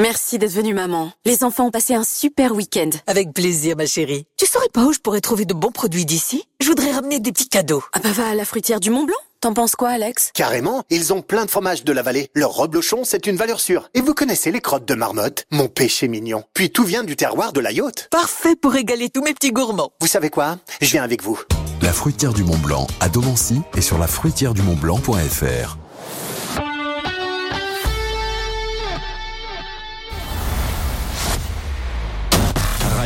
[0.00, 1.10] Merci d'être venue maman.
[1.24, 2.90] Les enfants ont passé un super week-end.
[3.08, 4.26] Avec plaisir, ma chérie.
[4.36, 6.44] Tu saurais pas où je pourrais trouver de bons produits d'ici?
[6.60, 7.82] Je voudrais ramener des petits cadeaux.
[7.92, 9.16] Ah bah va à la fruitière du Mont Blanc.
[9.40, 10.30] T'en penses quoi Alex?
[10.34, 12.28] Carrément, ils ont plein de fromages de la vallée.
[12.34, 13.90] Leur reblochon, c'est une valeur sûre.
[13.94, 15.46] Et vous connaissez les crottes de marmotte?
[15.50, 16.44] Mon péché mignon.
[16.54, 18.06] Puis tout vient du terroir de la yacht.
[18.12, 19.90] Parfait pour régaler tous mes petits gourmands.
[20.00, 20.58] Vous savez quoi?
[20.80, 21.40] Je viens avec vous.
[21.82, 25.76] La fruitière du Mont Blanc à Domancy et sur la fruitière du Mont Blanc.fr.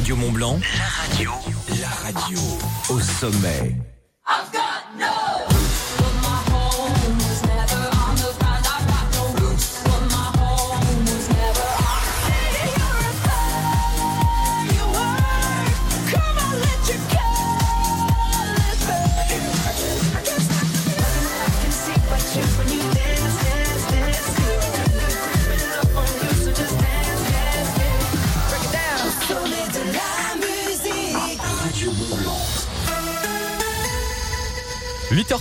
[0.03, 1.31] Radio Mont Blanc, la radio,
[1.81, 2.38] la radio
[2.88, 3.77] au sommet.
[4.25, 5.72] Radio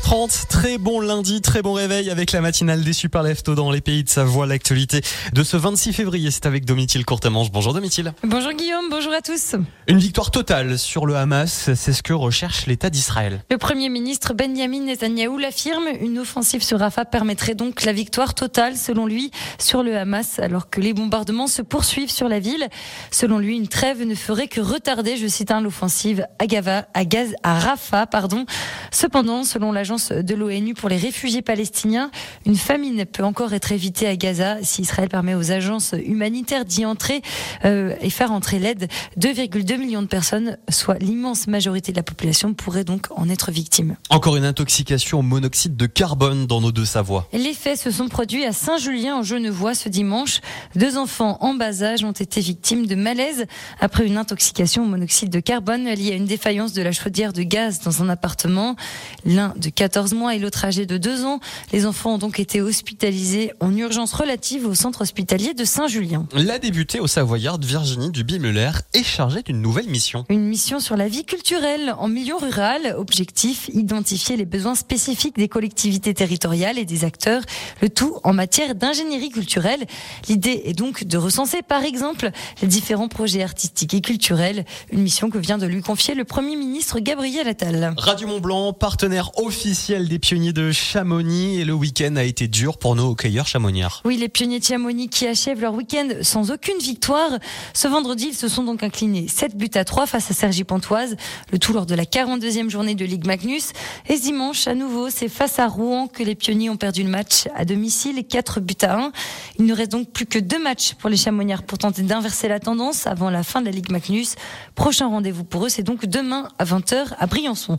[0.04, 3.82] 8h30, très bon lundi, très bon réveil avec la matinale des Super Leftos dans les
[3.82, 4.46] pays de Savoie.
[4.46, 5.02] L'actualité
[5.34, 7.52] de ce 26 février, c'est avec Domitil Courtemanche.
[7.52, 8.14] Bonjour Domitil.
[8.24, 9.56] Bonjour Guillaume, bonjour à tous.
[9.88, 13.44] Une victoire totale sur le Hamas, c'est ce que recherche l'État d'Israël.
[13.50, 18.78] Le Premier ministre Benjamin Netanyahou l'affirme, une offensive sur Rafah permettrait donc la victoire totale,
[18.78, 22.68] selon lui, sur le Hamas, alors que les bombardements se poursuivent sur la ville.
[23.12, 27.06] Selon lui, une trêve ne ferait que retarder, je cite, hein, l'offensive à Gava, à
[27.06, 28.46] Gaz, à Rafah, pardon.
[28.92, 32.12] Cependant, selon selon l'agence de l'ONU pour les réfugiés palestiniens,
[32.46, 36.86] une famine peut encore être évitée à Gaza si Israël permet aux agences humanitaires d'y
[36.86, 37.22] entrer
[37.66, 38.88] euh, et faire entrer l'aide.
[39.20, 43.98] 2,2 millions de personnes, soit l'immense majorité de la population, pourraient donc en être victimes.
[44.10, 47.28] Encore une intoxication au monoxyde de carbone dans nos deux Savoies.
[47.34, 50.40] Les faits se sont produits à Saint-Julien en Genevois ce dimanche.
[50.78, 53.46] Deux enfants en bas âge ont été victimes de malaise
[53.82, 57.44] après une intoxication au monoxyde de carbone liée à une défaillance de la chaudière de
[57.44, 58.78] gaz dans un appartement.
[59.26, 61.40] L'un de 14 mois et l'autre âgé de 2 ans.
[61.74, 66.28] Les enfants ont donc été hospitalisés en urgence relative au centre hospitalier de Saint-Julien.
[66.36, 70.24] La députée au Savoyard Virginie Duby-Muller est chargée d'une nouvelle mission.
[70.30, 72.94] Une mission sur la vie culturelle en milieu rural.
[72.96, 77.42] Objectif, identifier les besoins spécifiques des collectivités territoriales et des acteurs,
[77.82, 79.88] le tout en matière d'ingénierie culturelle.
[80.30, 82.30] L'idée est donc de recenser par exemple
[82.62, 86.56] les différents projets artistiques et culturels, une mission que vient de lui confier le Premier
[86.56, 87.96] ministre Gabriel Attal.
[87.98, 92.78] Radio Mont Blanc, partenaire officiel des pionniers de Chamonix et le week-end a été dur
[92.78, 94.02] pour nos hockeyeurs chamoniards.
[94.04, 97.32] Oui, les pionniers de Chamonix qui achèvent leur week-end sans aucune victoire.
[97.74, 101.16] Ce vendredi, ils se sont donc inclinés 7 buts à 3 face à Sergi Pontoise,
[101.54, 103.72] le tout lors de la 42e journée de Ligue Magnus.
[104.10, 107.48] Et dimanche, à nouveau, c'est face à Rouen que les pionniers ont perdu le match
[107.56, 109.12] à domicile, 4 buts à 1.
[109.58, 112.60] Il ne reste donc plus que deux matchs pour les chamoniards pour tenter d'inverser la
[112.60, 114.36] tendance avant la fin de la Ligue Magnus.
[114.76, 117.78] Prochain rendez-vous pour eux, c'est donc demain à 20h à Briançon.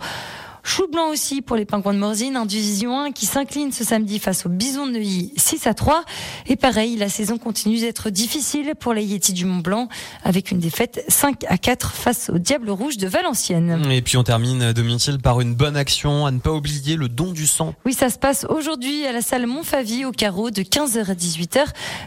[0.64, 4.20] Chou blanc aussi pour les pingouins de Morzine, un division 1 qui s'incline ce samedi
[4.20, 6.04] face aux Bisons de Neuilly 6 à 3.
[6.46, 9.88] Et pareil, la saison continue d'être difficile pour les Yétis du Mont Blanc
[10.22, 13.90] avec une défaite 5 à 4 face aux Diables Rouges de Valenciennes.
[13.90, 17.32] Et puis on termine, Domitil, par une bonne action à ne pas oublier le don
[17.32, 17.74] du sang.
[17.84, 21.64] Oui, ça se passe aujourd'hui à la salle Montfavi au carreau de 15h à 18h.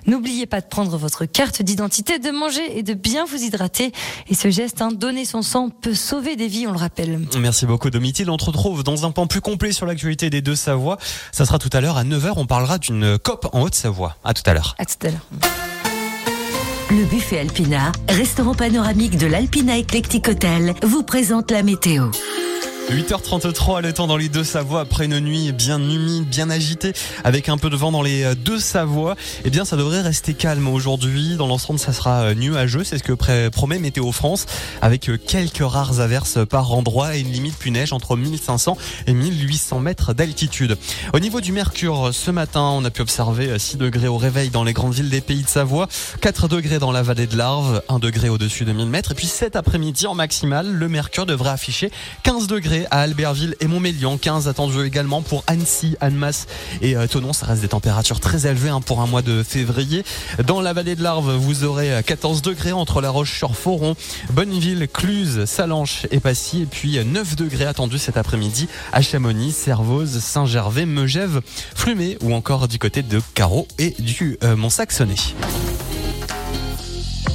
[0.07, 3.91] N'oubliez pas de prendre votre carte d'identité, de manger et de bien vous hydrater.
[4.29, 7.19] Et ce geste, hein, donner son sang peut sauver des vies, on le rappelle.
[7.37, 8.29] Merci beaucoup, Domitil.
[8.45, 10.99] On retrouve dans un pan plus complet sur l'actualité des deux Savoies.
[11.31, 12.33] Ça sera tout à l'heure à 9h.
[12.35, 14.17] On parlera d'une COP en Haute-Savoie.
[14.23, 14.75] À tout à l'heure.
[14.77, 15.25] À tout à l'heure.
[16.91, 22.11] Le buffet Alpina, restaurant panoramique de l'Alpina Eclectic Hotel, vous présente la météo.
[22.89, 26.93] 8h33, le temps dans les deux Savoies après une nuit bien humide, bien agitée,
[27.23, 29.15] avec un peu de vent dans les deux Savoies.
[29.43, 31.35] Eh bien, ça devrait rester calme aujourd'hui.
[31.35, 32.83] Dans l'ensemble, ça sera nuageux.
[32.83, 34.45] C'est ce que promet Météo France,
[34.83, 39.79] avec quelques rares averses par endroit et une limite plus neige entre 1500 et 1800
[39.79, 40.77] mètres d'altitude.
[41.11, 44.63] Au niveau du mercure, ce matin, on a pu observer 6 degrés au réveil dans
[44.63, 45.87] les grandes villes des pays de Savoie,
[46.21, 49.13] 4 degrés dans la vallée de l'Arve, 1 degré au-dessus de 1000 mètres.
[49.13, 53.67] Et puis cet après-midi, en maximal, le mercure devrait afficher 15 degrés à Albertville et
[53.67, 56.47] Montmélian, 15 attendus également pour Annecy, Annemasse
[56.81, 57.33] et euh, Tonon.
[57.33, 60.03] Ça reste des températures très élevées hein, pour un mois de février.
[60.45, 63.95] Dans la vallée de l'Arve, vous aurez 14 degrés entre La Roche-sur-Foron,
[64.31, 66.63] Bonneville, Cluse, Salanches et Passy.
[66.63, 71.41] Et puis 9 degrés attendus cet après-midi à Chamonix, Servoz, Saint-Gervais, Megève,
[71.75, 75.15] Flumet ou encore du côté de Carreau et du euh, Mont-Saxonnet.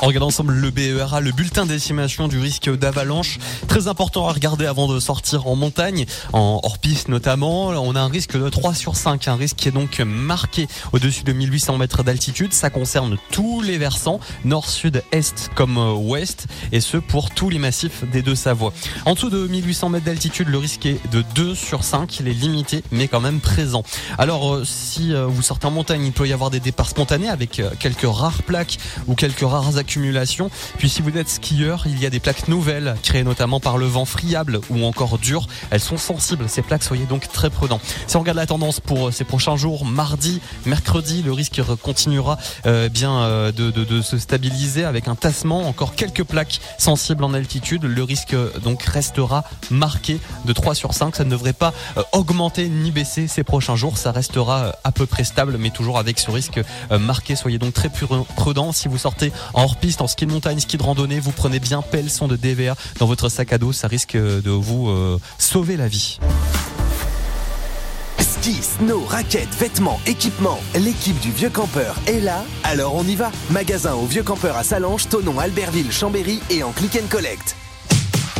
[0.00, 3.40] On regarde ensemble le BERA, le bulletin d'estimation du risque d'avalanche.
[3.66, 7.70] Très important à regarder avant de sortir en montagne, en hors-piste notamment.
[7.70, 11.24] On a un risque de 3 sur 5, un risque qui est donc marqué au-dessus
[11.24, 12.52] de 1800 mètres d'altitude.
[12.52, 17.58] Ça concerne tous les versants, nord, sud, est comme ouest, et ce pour tous les
[17.58, 18.72] massifs des deux Savoies.
[19.04, 22.20] En dessous de 1800 mètres d'altitude, le risque est de 2 sur 5.
[22.20, 23.82] Il est limité, mais quand même présent.
[24.16, 28.06] Alors, si vous sortez en montagne, il peut y avoir des départs spontanés avec quelques
[28.06, 28.78] rares plaques
[29.08, 29.76] ou quelques rares
[30.78, 33.86] Puis si vous êtes skieur, il y a des plaques nouvelles créées notamment par le
[33.86, 35.46] vent friable ou encore dur.
[35.70, 37.80] Elles sont sensibles, ces plaques, soyez donc très prudents.
[38.06, 42.88] Si on regarde la tendance pour ces prochains jours, mardi, mercredi, le risque continuera euh,
[42.88, 47.84] bien euh, de, se stabiliser avec un tassement, encore quelques plaques sensibles en altitude.
[47.84, 51.16] Le risque donc restera marqué de 3 sur 5.
[51.16, 53.98] Ça ne devrait pas euh, augmenter ni baisser ces prochains jours.
[53.98, 56.60] Ça restera à peu près stable, mais toujours avec ce risque
[56.90, 57.36] marqué.
[57.36, 60.82] Soyez donc très prudents si vous sortez en hors-piste, en ski de montagne, ski de
[60.82, 64.16] randonnée, vous prenez bien pelle son de DVA dans votre sac à dos, ça risque
[64.16, 66.18] de vous euh, sauver la vie.
[68.18, 70.58] Ski, snow, raquettes, vêtements, équipements.
[70.74, 73.30] L'équipe du Vieux Campeur est là, alors on y va.
[73.50, 77.54] Magasin au Vieux Campeur à Salange, Tonon, Albertville, Chambéry et en click and collect.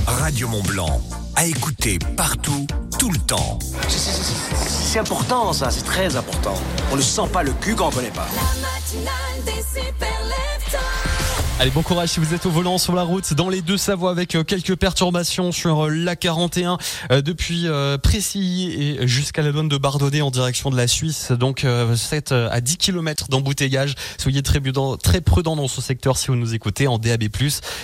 [0.07, 1.01] Radio Mont Blanc,
[1.37, 2.67] à écouter partout,
[2.99, 3.59] tout le temps.
[3.89, 6.55] C'est important ça, c'est très important.
[6.93, 8.27] On ne sent pas le cul quand on connaît pas.
[8.61, 11.48] matinale des super leftos.
[11.61, 14.13] Allez, bon courage si vous êtes au volant sur la route dans les deux Savoies
[14.13, 16.79] avec euh, quelques perturbations sur euh, la 41
[17.11, 17.67] euh, depuis
[18.01, 21.33] Précilly et jusqu'à la douane de Bardonnay en direction de la Suisse.
[21.33, 23.97] Donc 7 à 10 km d'embouteillage.
[24.19, 24.61] Soyez très
[25.03, 27.25] très prudents dans ce secteur si vous nous écoutez en DAB+.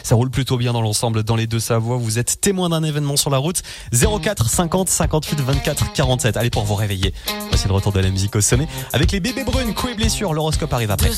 [0.05, 1.97] Ça roule plutôt bien dans l'ensemble dans les deux Savoies.
[1.97, 3.63] Vous êtes témoin d'un événement sur la route.
[3.93, 6.37] 04 50 58 24 47.
[6.37, 7.13] Allez pour vous réveiller.
[7.49, 10.33] Voici le retour de la musique au sommet avec les bébés brunes, coups et blessures.
[10.33, 11.11] L'horoscope arrive après.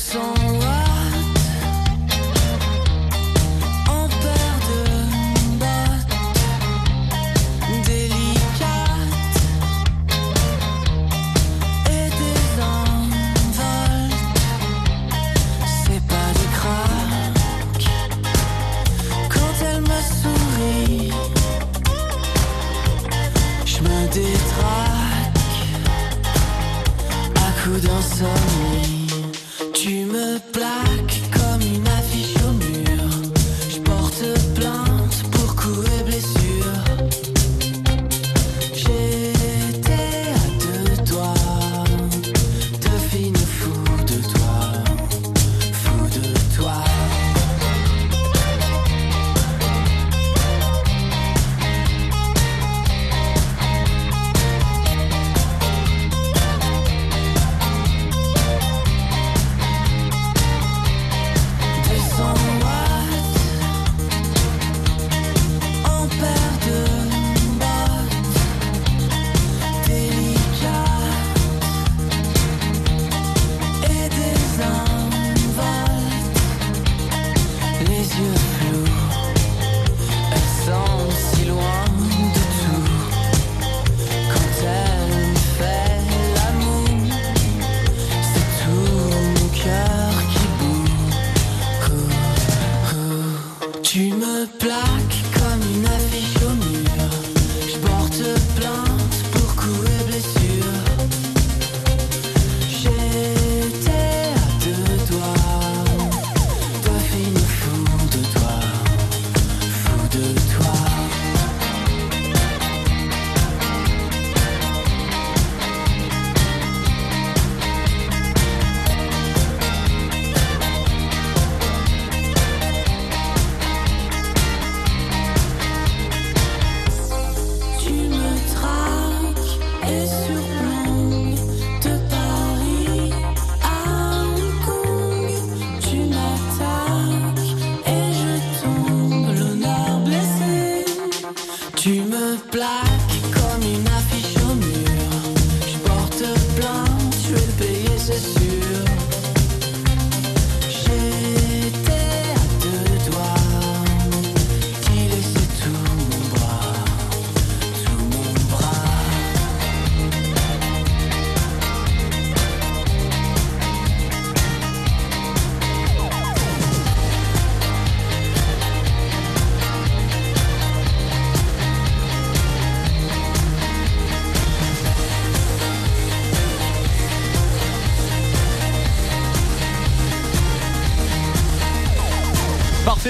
[30.37, 30.86] Tu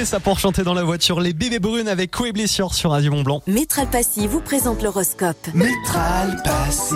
[0.08, 1.20] ça pour chanter dans la voiture.
[1.20, 3.42] Les bébés brunes avec coups et blessures sur Radio Mont Blanc.
[3.46, 5.36] Métral Passy vous présente l'horoscope.
[5.54, 6.96] Métral Passy,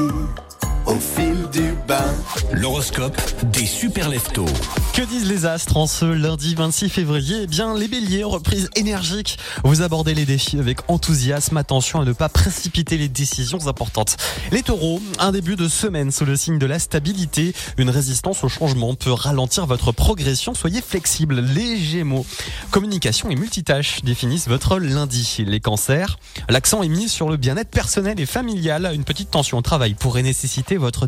[0.86, 2.14] au fil du bain.
[2.52, 3.20] L'horoscope
[3.52, 4.46] des super leftos.
[4.94, 7.42] Que disent les astres en ce lundi 26 février?
[7.44, 9.38] Eh bien, les béliers, reprise énergique.
[9.64, 11.56] Vous abordez les défis avec enthousiasme.
[11.56, 14.18] Attention à ne pas précipiter les décisions importantes.
[14.52, 17.54] Les taureaux, un début de semaine sous le signe de la stabilité.
[17.78, 20.54] Une résistance au changement peut ralentir votre progression.
[20.54, 21.40] Soyez flexible.
[21.40, 22.26] Les gémeaux,
[22.72, 25.38] communication et multitâche définissent votre lundi.
[25.48, 26.18] Les cancers,
[26.50, 28.92] l'accent est mis sur le bien-être personnel et familial.
[28.94, 31.08] Une petite tension au travail pourrait nécessiter votre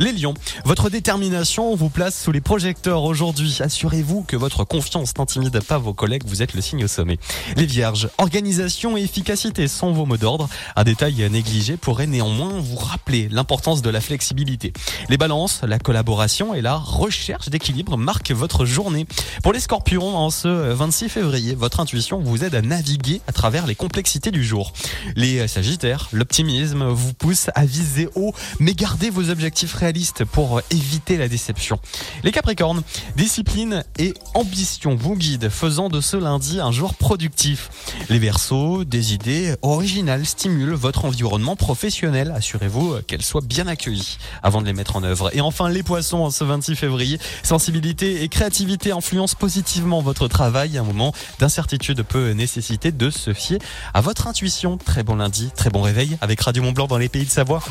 [0.00, 0.34] Les lions,
[0.64, 3.58] votre détermination vous place sous les projecteurs aujourd'hui.
[3.60, 7.18] Assurez-vous que votre confiance n'intimide pas vos collègues, vous êtes le signe au sommet.
[7.56, 10.48] Les vierges, organisation et efficacité sont vos mots d'ordre.
[10.74, 14.72] Un détail négligé pourrait néanmoins vous rappeler l'importance de la flexibilité.
[15.08, 19.06] Les balances, la collaboration et la recherche d'équilibre marquent votre journée.
[19.42, 23.66] Pour les scorpions, en ce 26 février, votre intuition vous aide à naviguer à travers
[23.66, 24.72] les complexités du jour.
[25.14, 31.28] Les sagittaires, l'optimisme vous pousse à viser haut, mais vos objectifs réalistes pour éviter la
[31.28, 31.78] déception.
[32.22, 32.82] Les capricornes,
[33.16, 37.70] discipline et ambition vous guident, faisant de ce lundi un jour productif.
[38.08, 42.32] Les versos, des idées originales stimulent votre environnement professionnel.
[42.34, 45.30] Assurez-vous qu'elles soient bien accueillies avant de les mettre en œuvre.
[45.36, 50.78] Et enfin, les poissons, ce 26 février, sensibilité et créativité influencent positivement votre travail.
[50.78, 53.58] Un moment d'incertitude peut nécessiter de se fier
[53.92, 54.78] à votre intuition.
[54.78, 57.62] Très bon lundi, très bon réveil avec Radio Mont Blanc dans les pays de Savoie.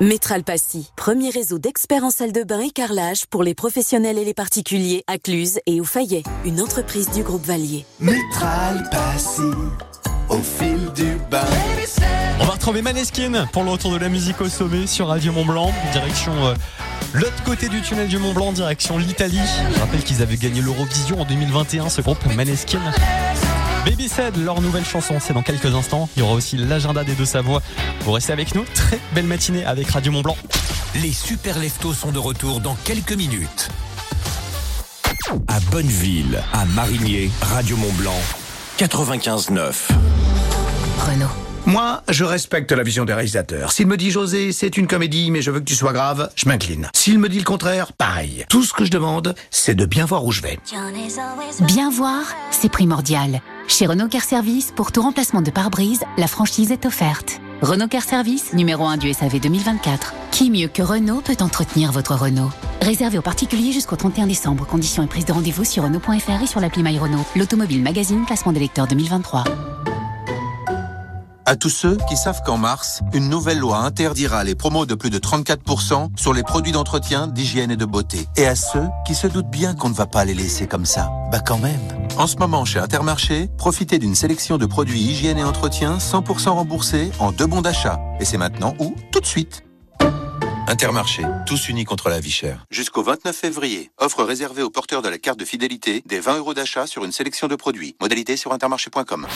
[0.00, 4.24] Métral Passy, premier réseau d'experts en salle de bain et carrelage pour les professionnels et
[4.24, 7.84] les particuliers à Cluse et au Fayet, une entreprise du groupe Valier.
[8.00, 9.42] Métral Passy,
[10.28, 11.44] au fil du bain.
[12.40, 15.44] On va retrouver Maneskin pour le retour de la musique au sommet sur Radio Mont
[15.44, 16.54] Blanc, direction euh,
[17.12, 19.38] l'autre côté du tunnel du Mont Blanc, direction l'Italie.
[19.72, 22.80] Je rappelle qu'ils avaient gagné l'Eurovision en 2021, ce groupe Maneskin.
[23.84, 26.08] Baby Said, leur nouvelle chanson, c'est dans quelques instants.
[26.16, 27.60] Il y aura aussi l'agenda des deux Savoies.
[28.02, 28.64] Vous restez avec nous.
[28.74, 30.36] Très belle matinée avec Radio Mont Blanc.
[30.94, 33.70] Les super leftos sont de retour dans quelques minutes.
[35.48, 38.20] À Bonneville, à Marigné, Radio Mont Blanc,
[38.78, 39.72] 95.9.
[40.98, 41.26] Renault.
[41.66, 43.72] Moi, je respecte la vision des réalisateurs.
[43.72, 46.48] S'il me dit José, c'est une comédie, mais je veux que tu sois grave, je
[46.48, 46.88] m'incline.
[46.94, 48.44] S'il me dit le contraire, pareil.
[48.48, 50.58] Tout ce que je demande, c'est de bien voir où je vais.
[51.60, 53.40] Bien voir, c'est primordial.
[53.68, 57.40] Chez Renault Car Service, pour tout remplacement de pare-brise, la franchise est offerte.
[57.62, 60.14] Renault Car Service, numéro 1 du SAV 2024.
[60.30, 62.50] Qui mieux que Renault peut entretenir votre Renault?
[62.80, 64.66] Réservé aux particuliers jusqu'au 31 décembre.
[64.66, 67.24] Conditions et prise de rendez-vous sur Renault.fr et sur l'appli My Renault.
[67.36, 69.44] L'automobile magazine, classement des lecteurs 2023.
[71.44, 75.10] À tous ceux qui savent qu'en mars, une nouvelle loi interdira les promos de plus
[75.10, 78.28] de 34% sur les produits d'entretien, d'hygiène et de beauté.
[78.36, 81.10] Et à ceux qui se doutent bien qu'on ne va pas les laisser comme ça.
[81.32, 81.80] Bah quand même.
[82.16, 87.10] En ce moment, chez Intermarché, profitez d'une sélection de produits hygiène et entretien 100% remboursés
[87.18, 88.00] en deux bons d'achat.
[88.20, 89.64] Et c'est maintenant ou tout de suite.
[90.68, 92.64] Intermarché, tous unis contre la vie chère.
[92.70, 96.54] Jusqu'au 29 février, offre réservée aux porteurs de la carte de fidélité des 20 euros
[96.54, 97.96] d'achat sur une sélection de produits.
[98.00, 99.26] Modalité sur intermarché.com.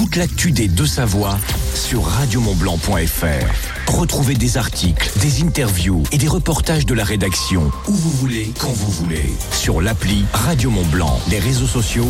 [0.00, 1.38] Toute l'actu des deux Savoies
[1.74, 3.92] sur radiomontblanc.fr.
[3.92, 8.72] Retrouvez des articles, des interviews et des reportages de la rédaction où vous voulez, quand
[8.72, 9.30] vous voulez.
[9.52, 12.08] Sur l'appli Radio Mont Blanc, les réseaux sociaux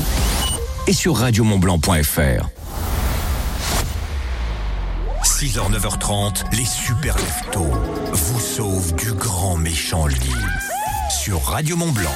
[0.86, 2.48] et sur radiomontblanc.fr.
[5.24, 7.72] 6h, 9h30, les super leftos
[8.12, 10.30] vous sauvent du grand méchant lit
[11.10, 12.14] sur Radio Mont Blanc.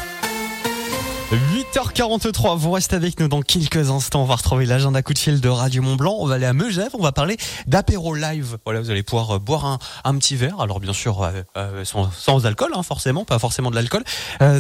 [1.33, 4.22] 8h43, vous restez avec nous dans quelques instants.
[4.22, 6.16] On va retrouver l'agenda coup de fil de Radio Mont Blanc.
[6.20, 8.59] On va aller à Megève, on va parler d'apéro live.
[8.64, 10.61] Voilà, vous allez pouvoir euh, boire un, un petit verre.
[10.61, 14.05] Alors bien sûr, euh, euh, sans, alcool, hein, forcément, pas forcément de l'alcool.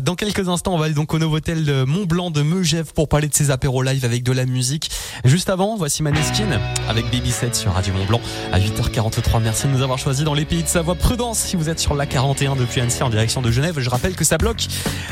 [0.02, 3.08] Dans quelques instants, on va aller donc au Novotel de Mont Blanc de Megève pour
[3.08, 4.90] parler de ces apéros live avec de la musique.
[5.24, 6.48] Juste avant, voici Maneskin
[6.88, 8.20] avec Baby 7 sur Radio Mont Blanc
[8.52, 9.42] à 8h43.
[9.42, 10.94] Merci de nous avoir choisis dans les pays de Savoie.
[10.94, 13.78] Prudence si vous êtes sur la 41 depuis Annecy en direction de Genève.
[13.78, 14.66] Je rappelle que ça bloque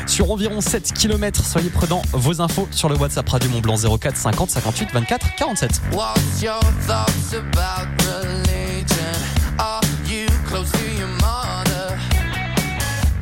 [0.07, 1.42] sur environ 7 km.
[1.43, 2.01] Soyez prudents.
[2.13, 5.69] Vos infos sur le WhatsApp Radio Mont Blanc 04 50 58 24 47.
[5.91, 9.15] What's your thoughts about religion?
[9.59, 11.97] Are you close to your mother?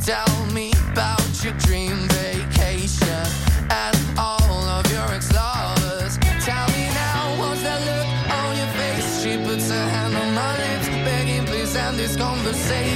[0.06, 3.26] Tell me about your dream vacation
[3.70, 6.18] and all of your ex-lovers.
[6.46, 9.24] Tell me now, what's that look on your face?
[9.24, 12.91] She puts her hand on my lips, begging please end this conversation.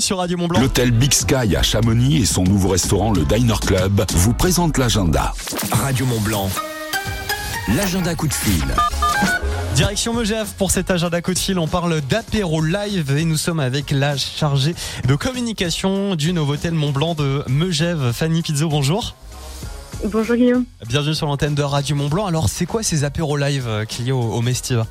[0.00, 0.60] Sur Radio Mont Blanc.
[0.60, 5.32] L'hôtel Big Sky à Chamonix et son nouveau restaurant, le Diner Club, vous présentent l'agenda.
[5.70, 6.50] Radio Mont Blanc.
[7.76, 8.64] L'agenda coup de fil.
[9.76, 11.60] Direction Megève pour cet agenda coup de fil.
[11.60, 14.74] On parle d'apéro live et nous sommes avec la chargée
[15.06, 18.68] de communication du Novotel Mont Blanc de Megève, Fanny Pizzo.
[18.68, 19.14] Bonjour.
[20.04, 20.64] Bonjour Guillaume.
[20.88, 22.26] Bienvenue sur l'antenne de Radio Mont Blanc.
[22.26, 24.88] Alors, c'est quoi ces apéros live euh, qu'il y a au, au Mestiva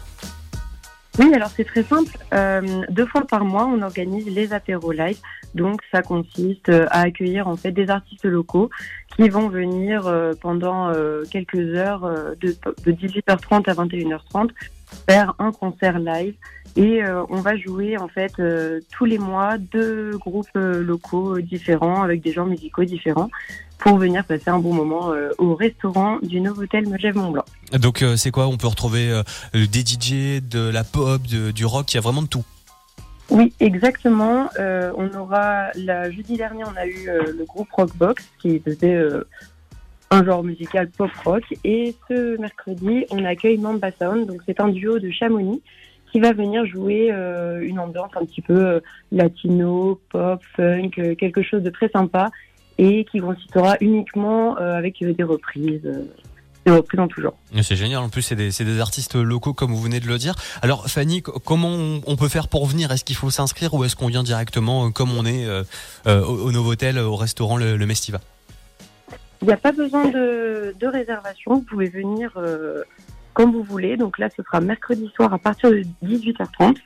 [1.19, 2.15] Oui, alors c'est très simple.
[2.33, 5.17] Euh, deux fois par mois, on organise les apéros live.
[5.55, 8.69] Donc, ça consiste euh, à accueillir en fait des artistes locaux
[9.15, 10.91] qui vont venir euh, pendant
[11.31, 12.07] quelques heures
[12.39, 12.55] de,
[12.85, 14.49] de 18h30 à 21h30
[15.09, 16.35] faire un concert live.
[16.75, 18.33] Et on va jouer en fait
[18.91, 23.29] tous les mois deux groupes locaux différents avec des genres musicaux différents
[23.79, 27.45] pour venir passer un bon moment euh, au restaurant du Novotel Megève Mont Blanc.
[27.73, 29.23] Donc, euh, c'est quoi On peut retrouver euh,
[29.53, 32.43] des DJ, de la pop, de- du rock, il y a vraiment de tout.
[33.29, 34.49] Oui, exactement.
[34.57, 38.95] Euh, on aura la jeudi dernier, on a eu euh, le groupe Rockbox qui faisait
[38.95, 39.23] euh,
[40.11, 44.25] un genre musical pop rock, et ce mercredi, on accueille Mamba Sound.
[44.27, 45.61] Donc c'est un duo de Chamonix
[46.11, 48.79] qui va venir jouer euh, une ambiance un petit peu euh,
[49.11, 52.29] latino, pop, funk, euh, quelque chose de très sympa
[52.77, 56.05] et qui consistera uniquement euh, avec euh, des reprises, euh,
[56.65, 57.37] des reprises en tout genre.
[57.61, 60.35] C'est génial, en plus c'est des, artistes locaux comme vous venez de le dire.
[60.61, 61.75] Alors Fanny, co- comment
[62.05, 62.91] on, peut faire pour venir?
[62.91, 65.47] Est-ce qu'il faut s'inscrire ou est-ce qu'on vient directement comme on est
[66.05, 68.19] au, au Novotel, au restaurant Le, le Mestiva
[69.41, 71.55] Il n'y a pas besoin de, de réservation.
[71.55, 72.83] Vous pouvez venir euh,
[73.37, 73.97] comme vous voulez.
[73.97, 76.77] Donc là, ce sera mercredi soir à partir de 18h30.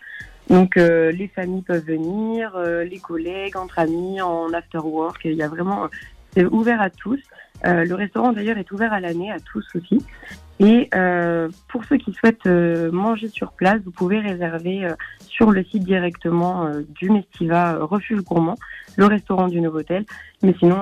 [0.49, 5.21] Donc euh, les familles peuvent venir, euh, les collègues, entre amis, en after work.
[5.25, 5.87] Il y a vraiment,
[6.33, 7.19] c'est ouvert à tous.
[7.65, 10.03] Euh, le restaurant d'ailleurs est ouvert à l'année, à tous aussi.
[10.63, 14.93] Et euh, pour ceux qui souhaitent euh, manger sur place, vous pouvez réserver euh,
[15.27, 18.55] sur le site directement du Mestiva Refuge Gourmand,
[18.95, 20.05] le restaurant du Novotel.
[20.43, 20.77] Mais sinon,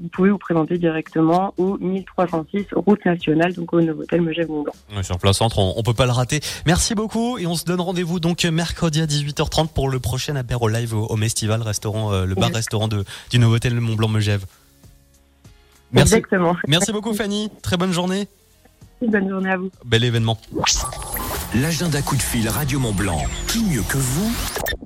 [0.00, 4.72] vous pouvez vous présenter directement au 1306 route nationale, donc au Novotel Megève Mont Blanc.
[4.94, 6.40] Ouais, Sur Place Centre, on, on peut pas le rater.
[6.64, 10.68] Merci beaucoup et on se donne rendez-vous donc mercredi à 18h30 pour le prochain apéro
[10.68, 14.46] live au, au Mestival, le restaurant, le bar restaurant de, du Novotel Mont Blanc Megève.
[15.90, 16.14] Merci.
[16.14, 16.56] Exactement.
[16.66, 17.50] Merci beaucoup Fanny.
[17.62, 18.26] Très bonne journée.
[19.08, 19.70] Bonne journée à vous.
[19.84, 20.38] Bel événement.
[21.54, 23.22] L'agenda coup de fil Radio Mont Blanc.
[23.48, 24.32] Qui mieux que vous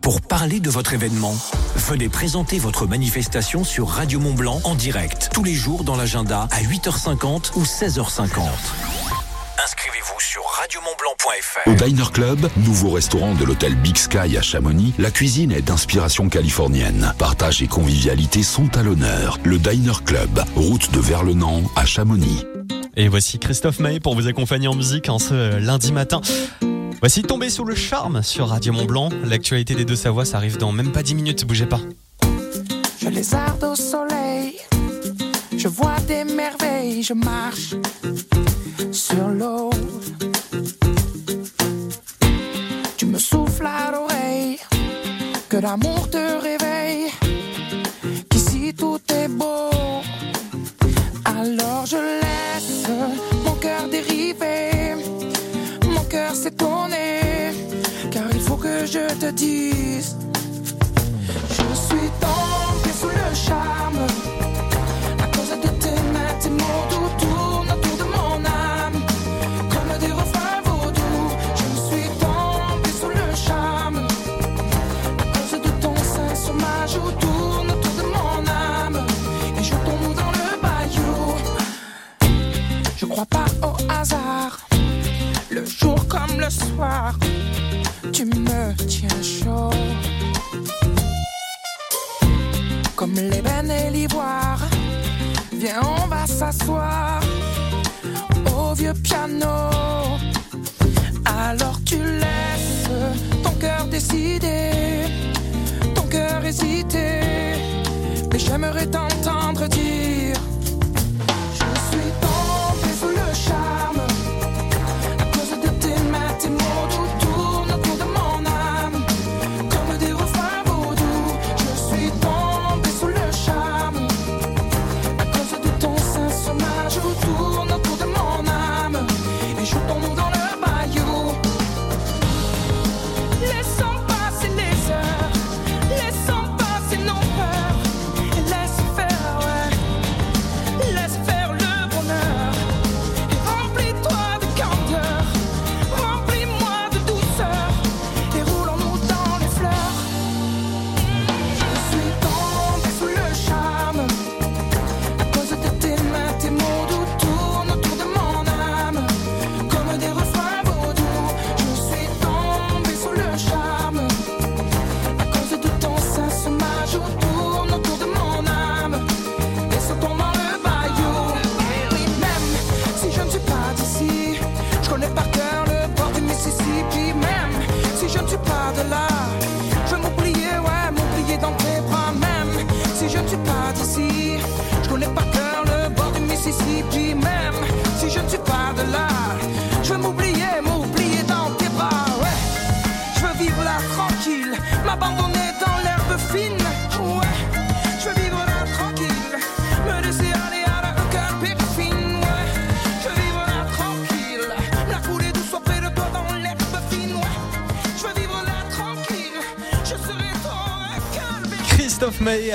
[0.03, 1.35] pour parler de votre événement?
[1.77, 6.49] Venez présenter votre manifestation sur Radio Mont Blanc en direct tous les jours dans l'agenda
[6.51, 8.41] à 8h50 ou 16h50.
[9.63, 11.69] Inscrivez-vous sur radiomontblanc.fr.
[11.69, 16.29] Au Diner Club, nouveau restaurant de l'hôtel Big Sky à Chamonix, la cuisine est d'inspiration
[16.29, 17.13] californienne.
[17.19, 19.39] Partage et convivialité sont à l'honneur.
[19.45, 22.45] Le Diner Club, route de Verlenan à Chamonix.
[22.99, 26.23] Et voici Christophe Maé pour vous accompagner en musique en ce lundi matin.
[27.01, 29.11] Voici Tombé sous le charme sur Radio Mont Blanc.
[29.25, 31.81] L'actualité des deux Savoies, ça arrive dans même pas 10 minutes, bougez pas.
[32.99, 34.57] Je lézarde au soleil,
[35.57, 37.75] je vois des merveilles, je marche
[38.93, 39.71] sur l'eau.
[42.97, 44.59] Tu me souffles à l'oreille,
[45.51, 46.66] que l'amour te réveille,
[58.97, 60.17] je te dise.
[61.51, 64.03] Je suis tombé sous le charme
[65.23, 68.99] à cause de tes mains, tes mots doux tournent autour de mon âme
[69.73, 71.29] comme des refrains vaudous.
[71.61, 73.99] Je suis tombé sous le charme
[75.19, 79.01] à cause de ton sein sur ma joue tourne autour de mon âme
[79.59, 81.17] et je tombe dans le bayou.
[82.97, 84.59] Je crois pas au hasard,
[85.51, 87.15] le jour comme le soir,
[88.13, 89.71] tu me tiens chaud.
[92.95, 94.61] Comme l'ébène et l'ivoire,
[95.53, 97.21] viens on va s'asseoir
[98.57, 99.71] au vieux piano.
[101.25, 102.91] Alors tu laisses
[103.43, 104.71] ton cœur décider,
[105.95, 107.21] ton cœur hésiter,
[108.33, 110.41] mais j'aimerais t'entendre dire.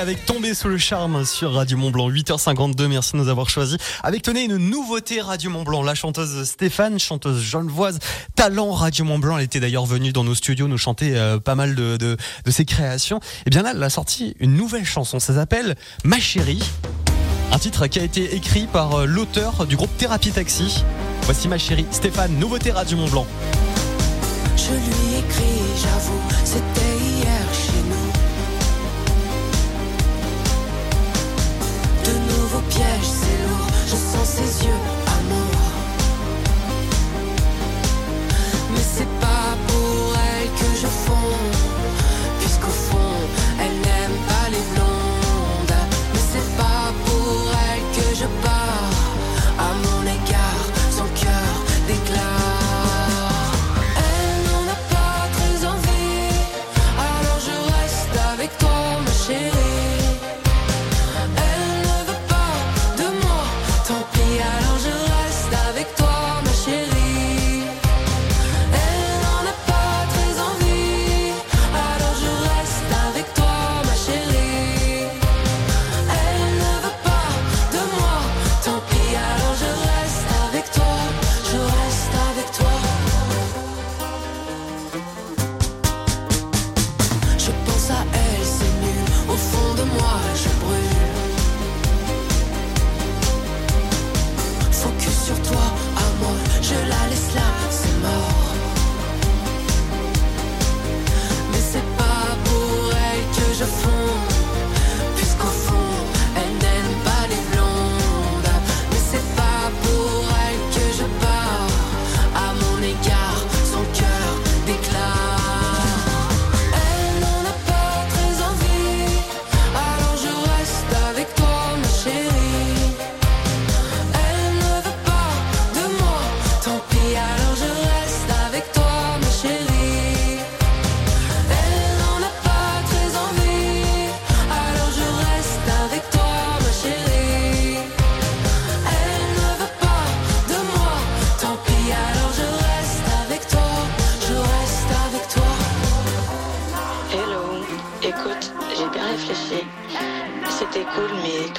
[0.01, 3.77] Avec Tombé sous le charme sur Radio Mont Blanc 8h52 merci de nous avoir choisis.
[4.01, 5.83] Avec tenez une nouveauté Radio Mont Blanc.
[5.83, 7.99] La chanteuse Stéphane chanteuse genevoise
[8.35, 9.37] talent Radio Mont Blanc.
[9.37, 12.17] Elle était d'ailleurs venue dans nos studios nous chanter euh, pas mal de, de,
[12.49, 13.19] ses créations.
[13.45, 15.19] Et bien là elle a sorti une nouvelle chanson.
[15.19, 16.63] Ça s'appelle Ma chérie.
[17.51, 20.83] Un titre qui a été écrit par euh, l'auteur du groupe Thérapie Taxi.
[21.23, 21.85] Voici Ma chérie.
[21.91, 23.27] Stéphane nouveauté Radio Mont Blanc.
[24.57, 25.11] Je lui
[25.77, 26.90] j'avoue,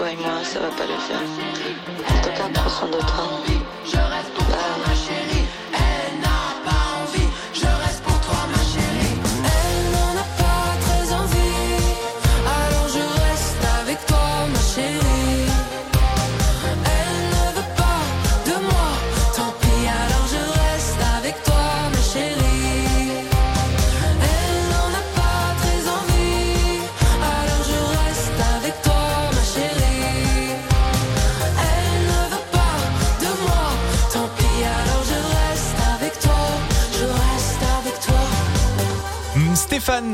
[0.03, 1.22] toi et moi, ça va pas le faire.
[2.11, 3.41] En tout cas, prends soin de toi.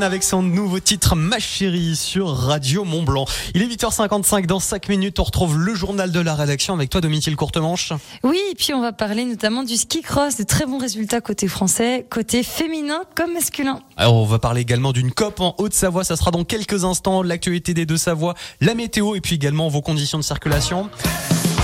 [0.01, 3.25] Avec son nouveau titre Ma chérie sur Radio Mont Blanc.
[3.53, 5.19] Il est 8h55 dans 5 minutes.
[5.19, 7.91] On retrouve le journal de la rédaction avec toi Domitil Courtemanche.
[8.23, 11.47] Oui, et puis on va parler notamment du ski cross, de très bons résultats côté
[11.47, 13.81] français, côté féminin comme masculin.
[13.97, 16.05] Alors on va parler également d'une COP en Haute-Savoie.
[16.05, 17.21] Ça sera dans quelques instants.
[17.21, 20.89] L'actualité des deux Savoie, la météo et puis également vos conditions de circulation.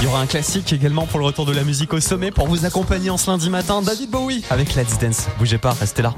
[0.02, 2.48] Il y aura un classique également pour le retour de la musique au sommet pour
[2.48, 3.82] vous accompagner en ce lundi matin.
[3.82, 5.28] David Bowie avec Let's Dance.
[5.40, 6.14] Bougez pas, restez là.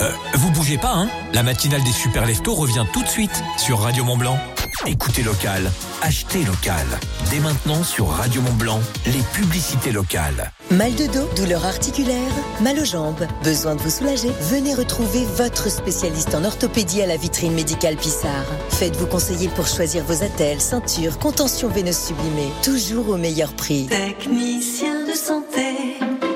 [0.00, 3.80] Euh, vous bougez pas, hein La matinale des super leftos revient tout de suite sur
[3.80, 4.38] Radio Mont Blanc.
[4.86, 5.68] Écoutez local,
[6.02, 6.86] achetez local.
[7.30, 10.52] Dès maintenant sur Radio Mont Blanc, les publicités locales.
[10.70, 12.30] Mal de dos, douleur articulaire,
[12.60, 17.16] mal aux jambes, besoin de vous soulager Venez retrouver votre spécialiste en orthopédie à la
[17.16, 18.46] vitrine médicale Pissard.
[18.70, 23.86] Faites-vous conseiller pour choisir vos attelles, ceintures, contentions veineuses sublimées, toujours au meilleur prix.
[23.86, 26.27] Technicien de santé.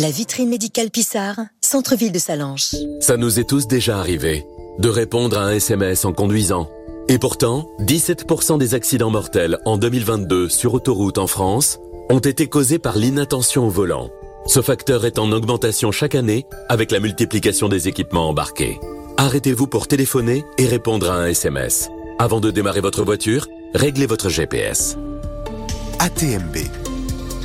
[0.00, 2.76] La vitrine médicale Pissard, centre-ville de Salanches.
[3.00, 4.46] Ça nous est tous déjà arrivé
[4.78, 6.70] de répondre à un SMS en conduisant.
[7.08, 11.80] Et pourtant, 17% des accidents mortels en 2022 sur autoroute en France
[12.10, 14.10] ont été causés par l'inattention au volant.
[14.46, 18.78] Ce facteur est en augmentation chaque année avec la multiplication des équipements embarqués.
[19.16, 21.90] Arrêtez-vous pour téléphoner et répondre à un SMS.
[22.20, 24.96] Avant de démarrer votre voiture, réglez votre GPS.
[25.98, 26.56] ATMB.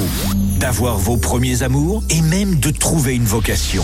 [0.57, 3.83] d'avoir vos premiers amours et même de trouver une vocation.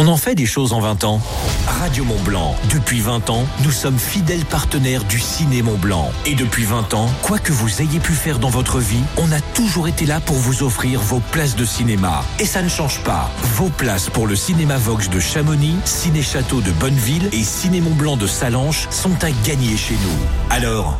[0.00, 1.20] On en fait des choses en 20 ans.
[1.66, 2.54] Radio Mont Blanc.
[2.72, 6.12] Depuis 20 ans, nous sommes fidèles partenaires du Ciné Mont Blanc.
[6.24, 9.40] Et depuis 20 ans, quoi que vous ayez pu faire dans votre vie, on a
[9.40, 12.22] toujours été là pour vous offrir vos places de cinéma.
[12.38, 13.28] Et ça ne change pas.
[13.56, 17.96] Vos places pour le Cinéma Vox de Chamonix, Ciné Château de Bonneville et Ciné Mont
[17.96, 20.48] Blanc de Salanches sont à gagner chez nous.
[20.48, 20.96] Alors,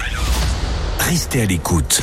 [0.98, 2.02] restez à l'écoute.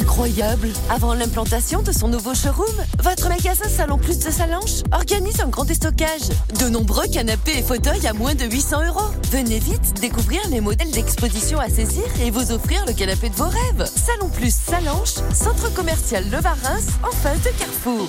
[0.00, 5.48] Incroyable Avant l'implantation de son nouveau showroom, votre magasin Salon Plus de Salanches organise un
[5.48, 6.28] grand déstockage.
[6.58, 9.10] De nombreux canapés et fauteuils à moins de 800 euros.
[9.30, 13.48] Venez vite découvrir les modèles d'exposition à saisir et vous offrir le canapé de vos
[13.48, 13.86] rêves.
[13.86, 18.08] Salon Plus Salanches, centre commercial Le Varins, en face de Carrefour.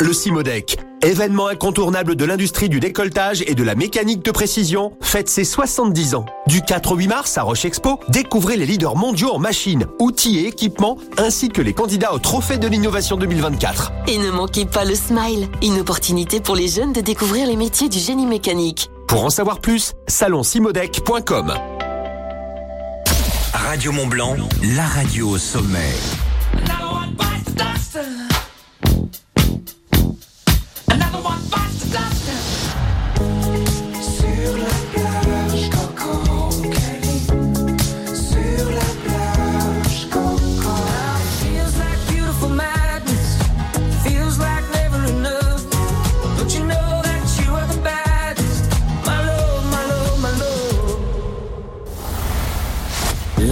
[0.00, 5.28] Le Simodec, événement incontournable de l'industrie du décolletage et de la mécanique de précision, fête
[5.28, 6.26] ses 70 ans.
[6.46, 10.38] Du 4 au 8 mars à Roche Expo, découvrez les leaders mondiaux en machines, outils
[10.38, 13.92] et équipements, ainsi que les candidats au Trophée de l'innovation 2024.
[14.08, 17.88] Et ne manquez pas le Smile, une opportunité pour les jeunes de découvrir les métiers
[17.88, 18.90] du génie mécanique.
[19.06, 21.54] Pour en savoir plus, salonsimodec.com.
[23.52, 24.36] Radio Mont Blanc,
[24.76, 25.94] la radio au sommet.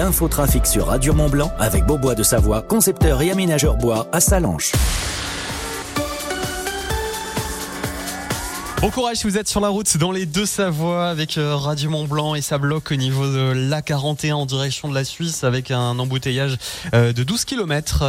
[0.03, 4.73] L'infotrafic sur Radio Mont Blanc avec Beaubois de Savoie, concepteur et aménageur bois à Salanches.
[8.83, 11.89] Bon courage si vous êtes sur la route dans les deux Savoies avec euh, Radio
[11.89, 15.71] Mont Blanc et ça bloque au niveau de l'A41 en direction de la Suisse avec
[15.71, 16.57] un embouteillage
[16.93, 18.01] euh, de 12 km,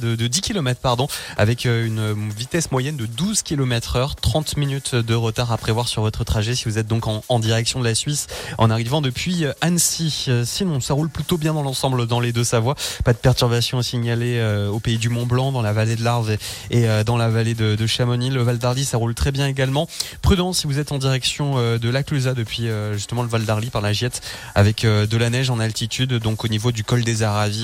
[0.00, 1.06] de, de 10 km pardon,
[1.36, 5.86] avec euh, une vitesse moyenne de 12 km heure, 30 minutes de retard à prévoir
[5.86, 9.44] sur votre trajet si vous êtes donc en, direction de la Suisse en arrivant depuis
[9.44, 10.26] euh, Annecy.
[10.28, 12.74] Euh, Sinon, ça roule plutôt bien dans l'ensemble dans les deux Savoies.
[13.04, 16.30] Pas de perturbations euh, au pays du Mont Blanc, dans la vallée de l'Arve
[16.70, 18.30] et, euh, dans la vallée de, de Chamonix.
[18.30, 19.88] Le Val d'Arly, ça roule très bien également.
[20.22, 23.44] Prudent si vous êtes en direction euh, de la Clusaz depuis euh, justement le Val
[23.44, 24.22] d'Arly par la Giette
[24.54, 27.54] avec euh, de la neige en altitude, donc au niveau du col des Aravis.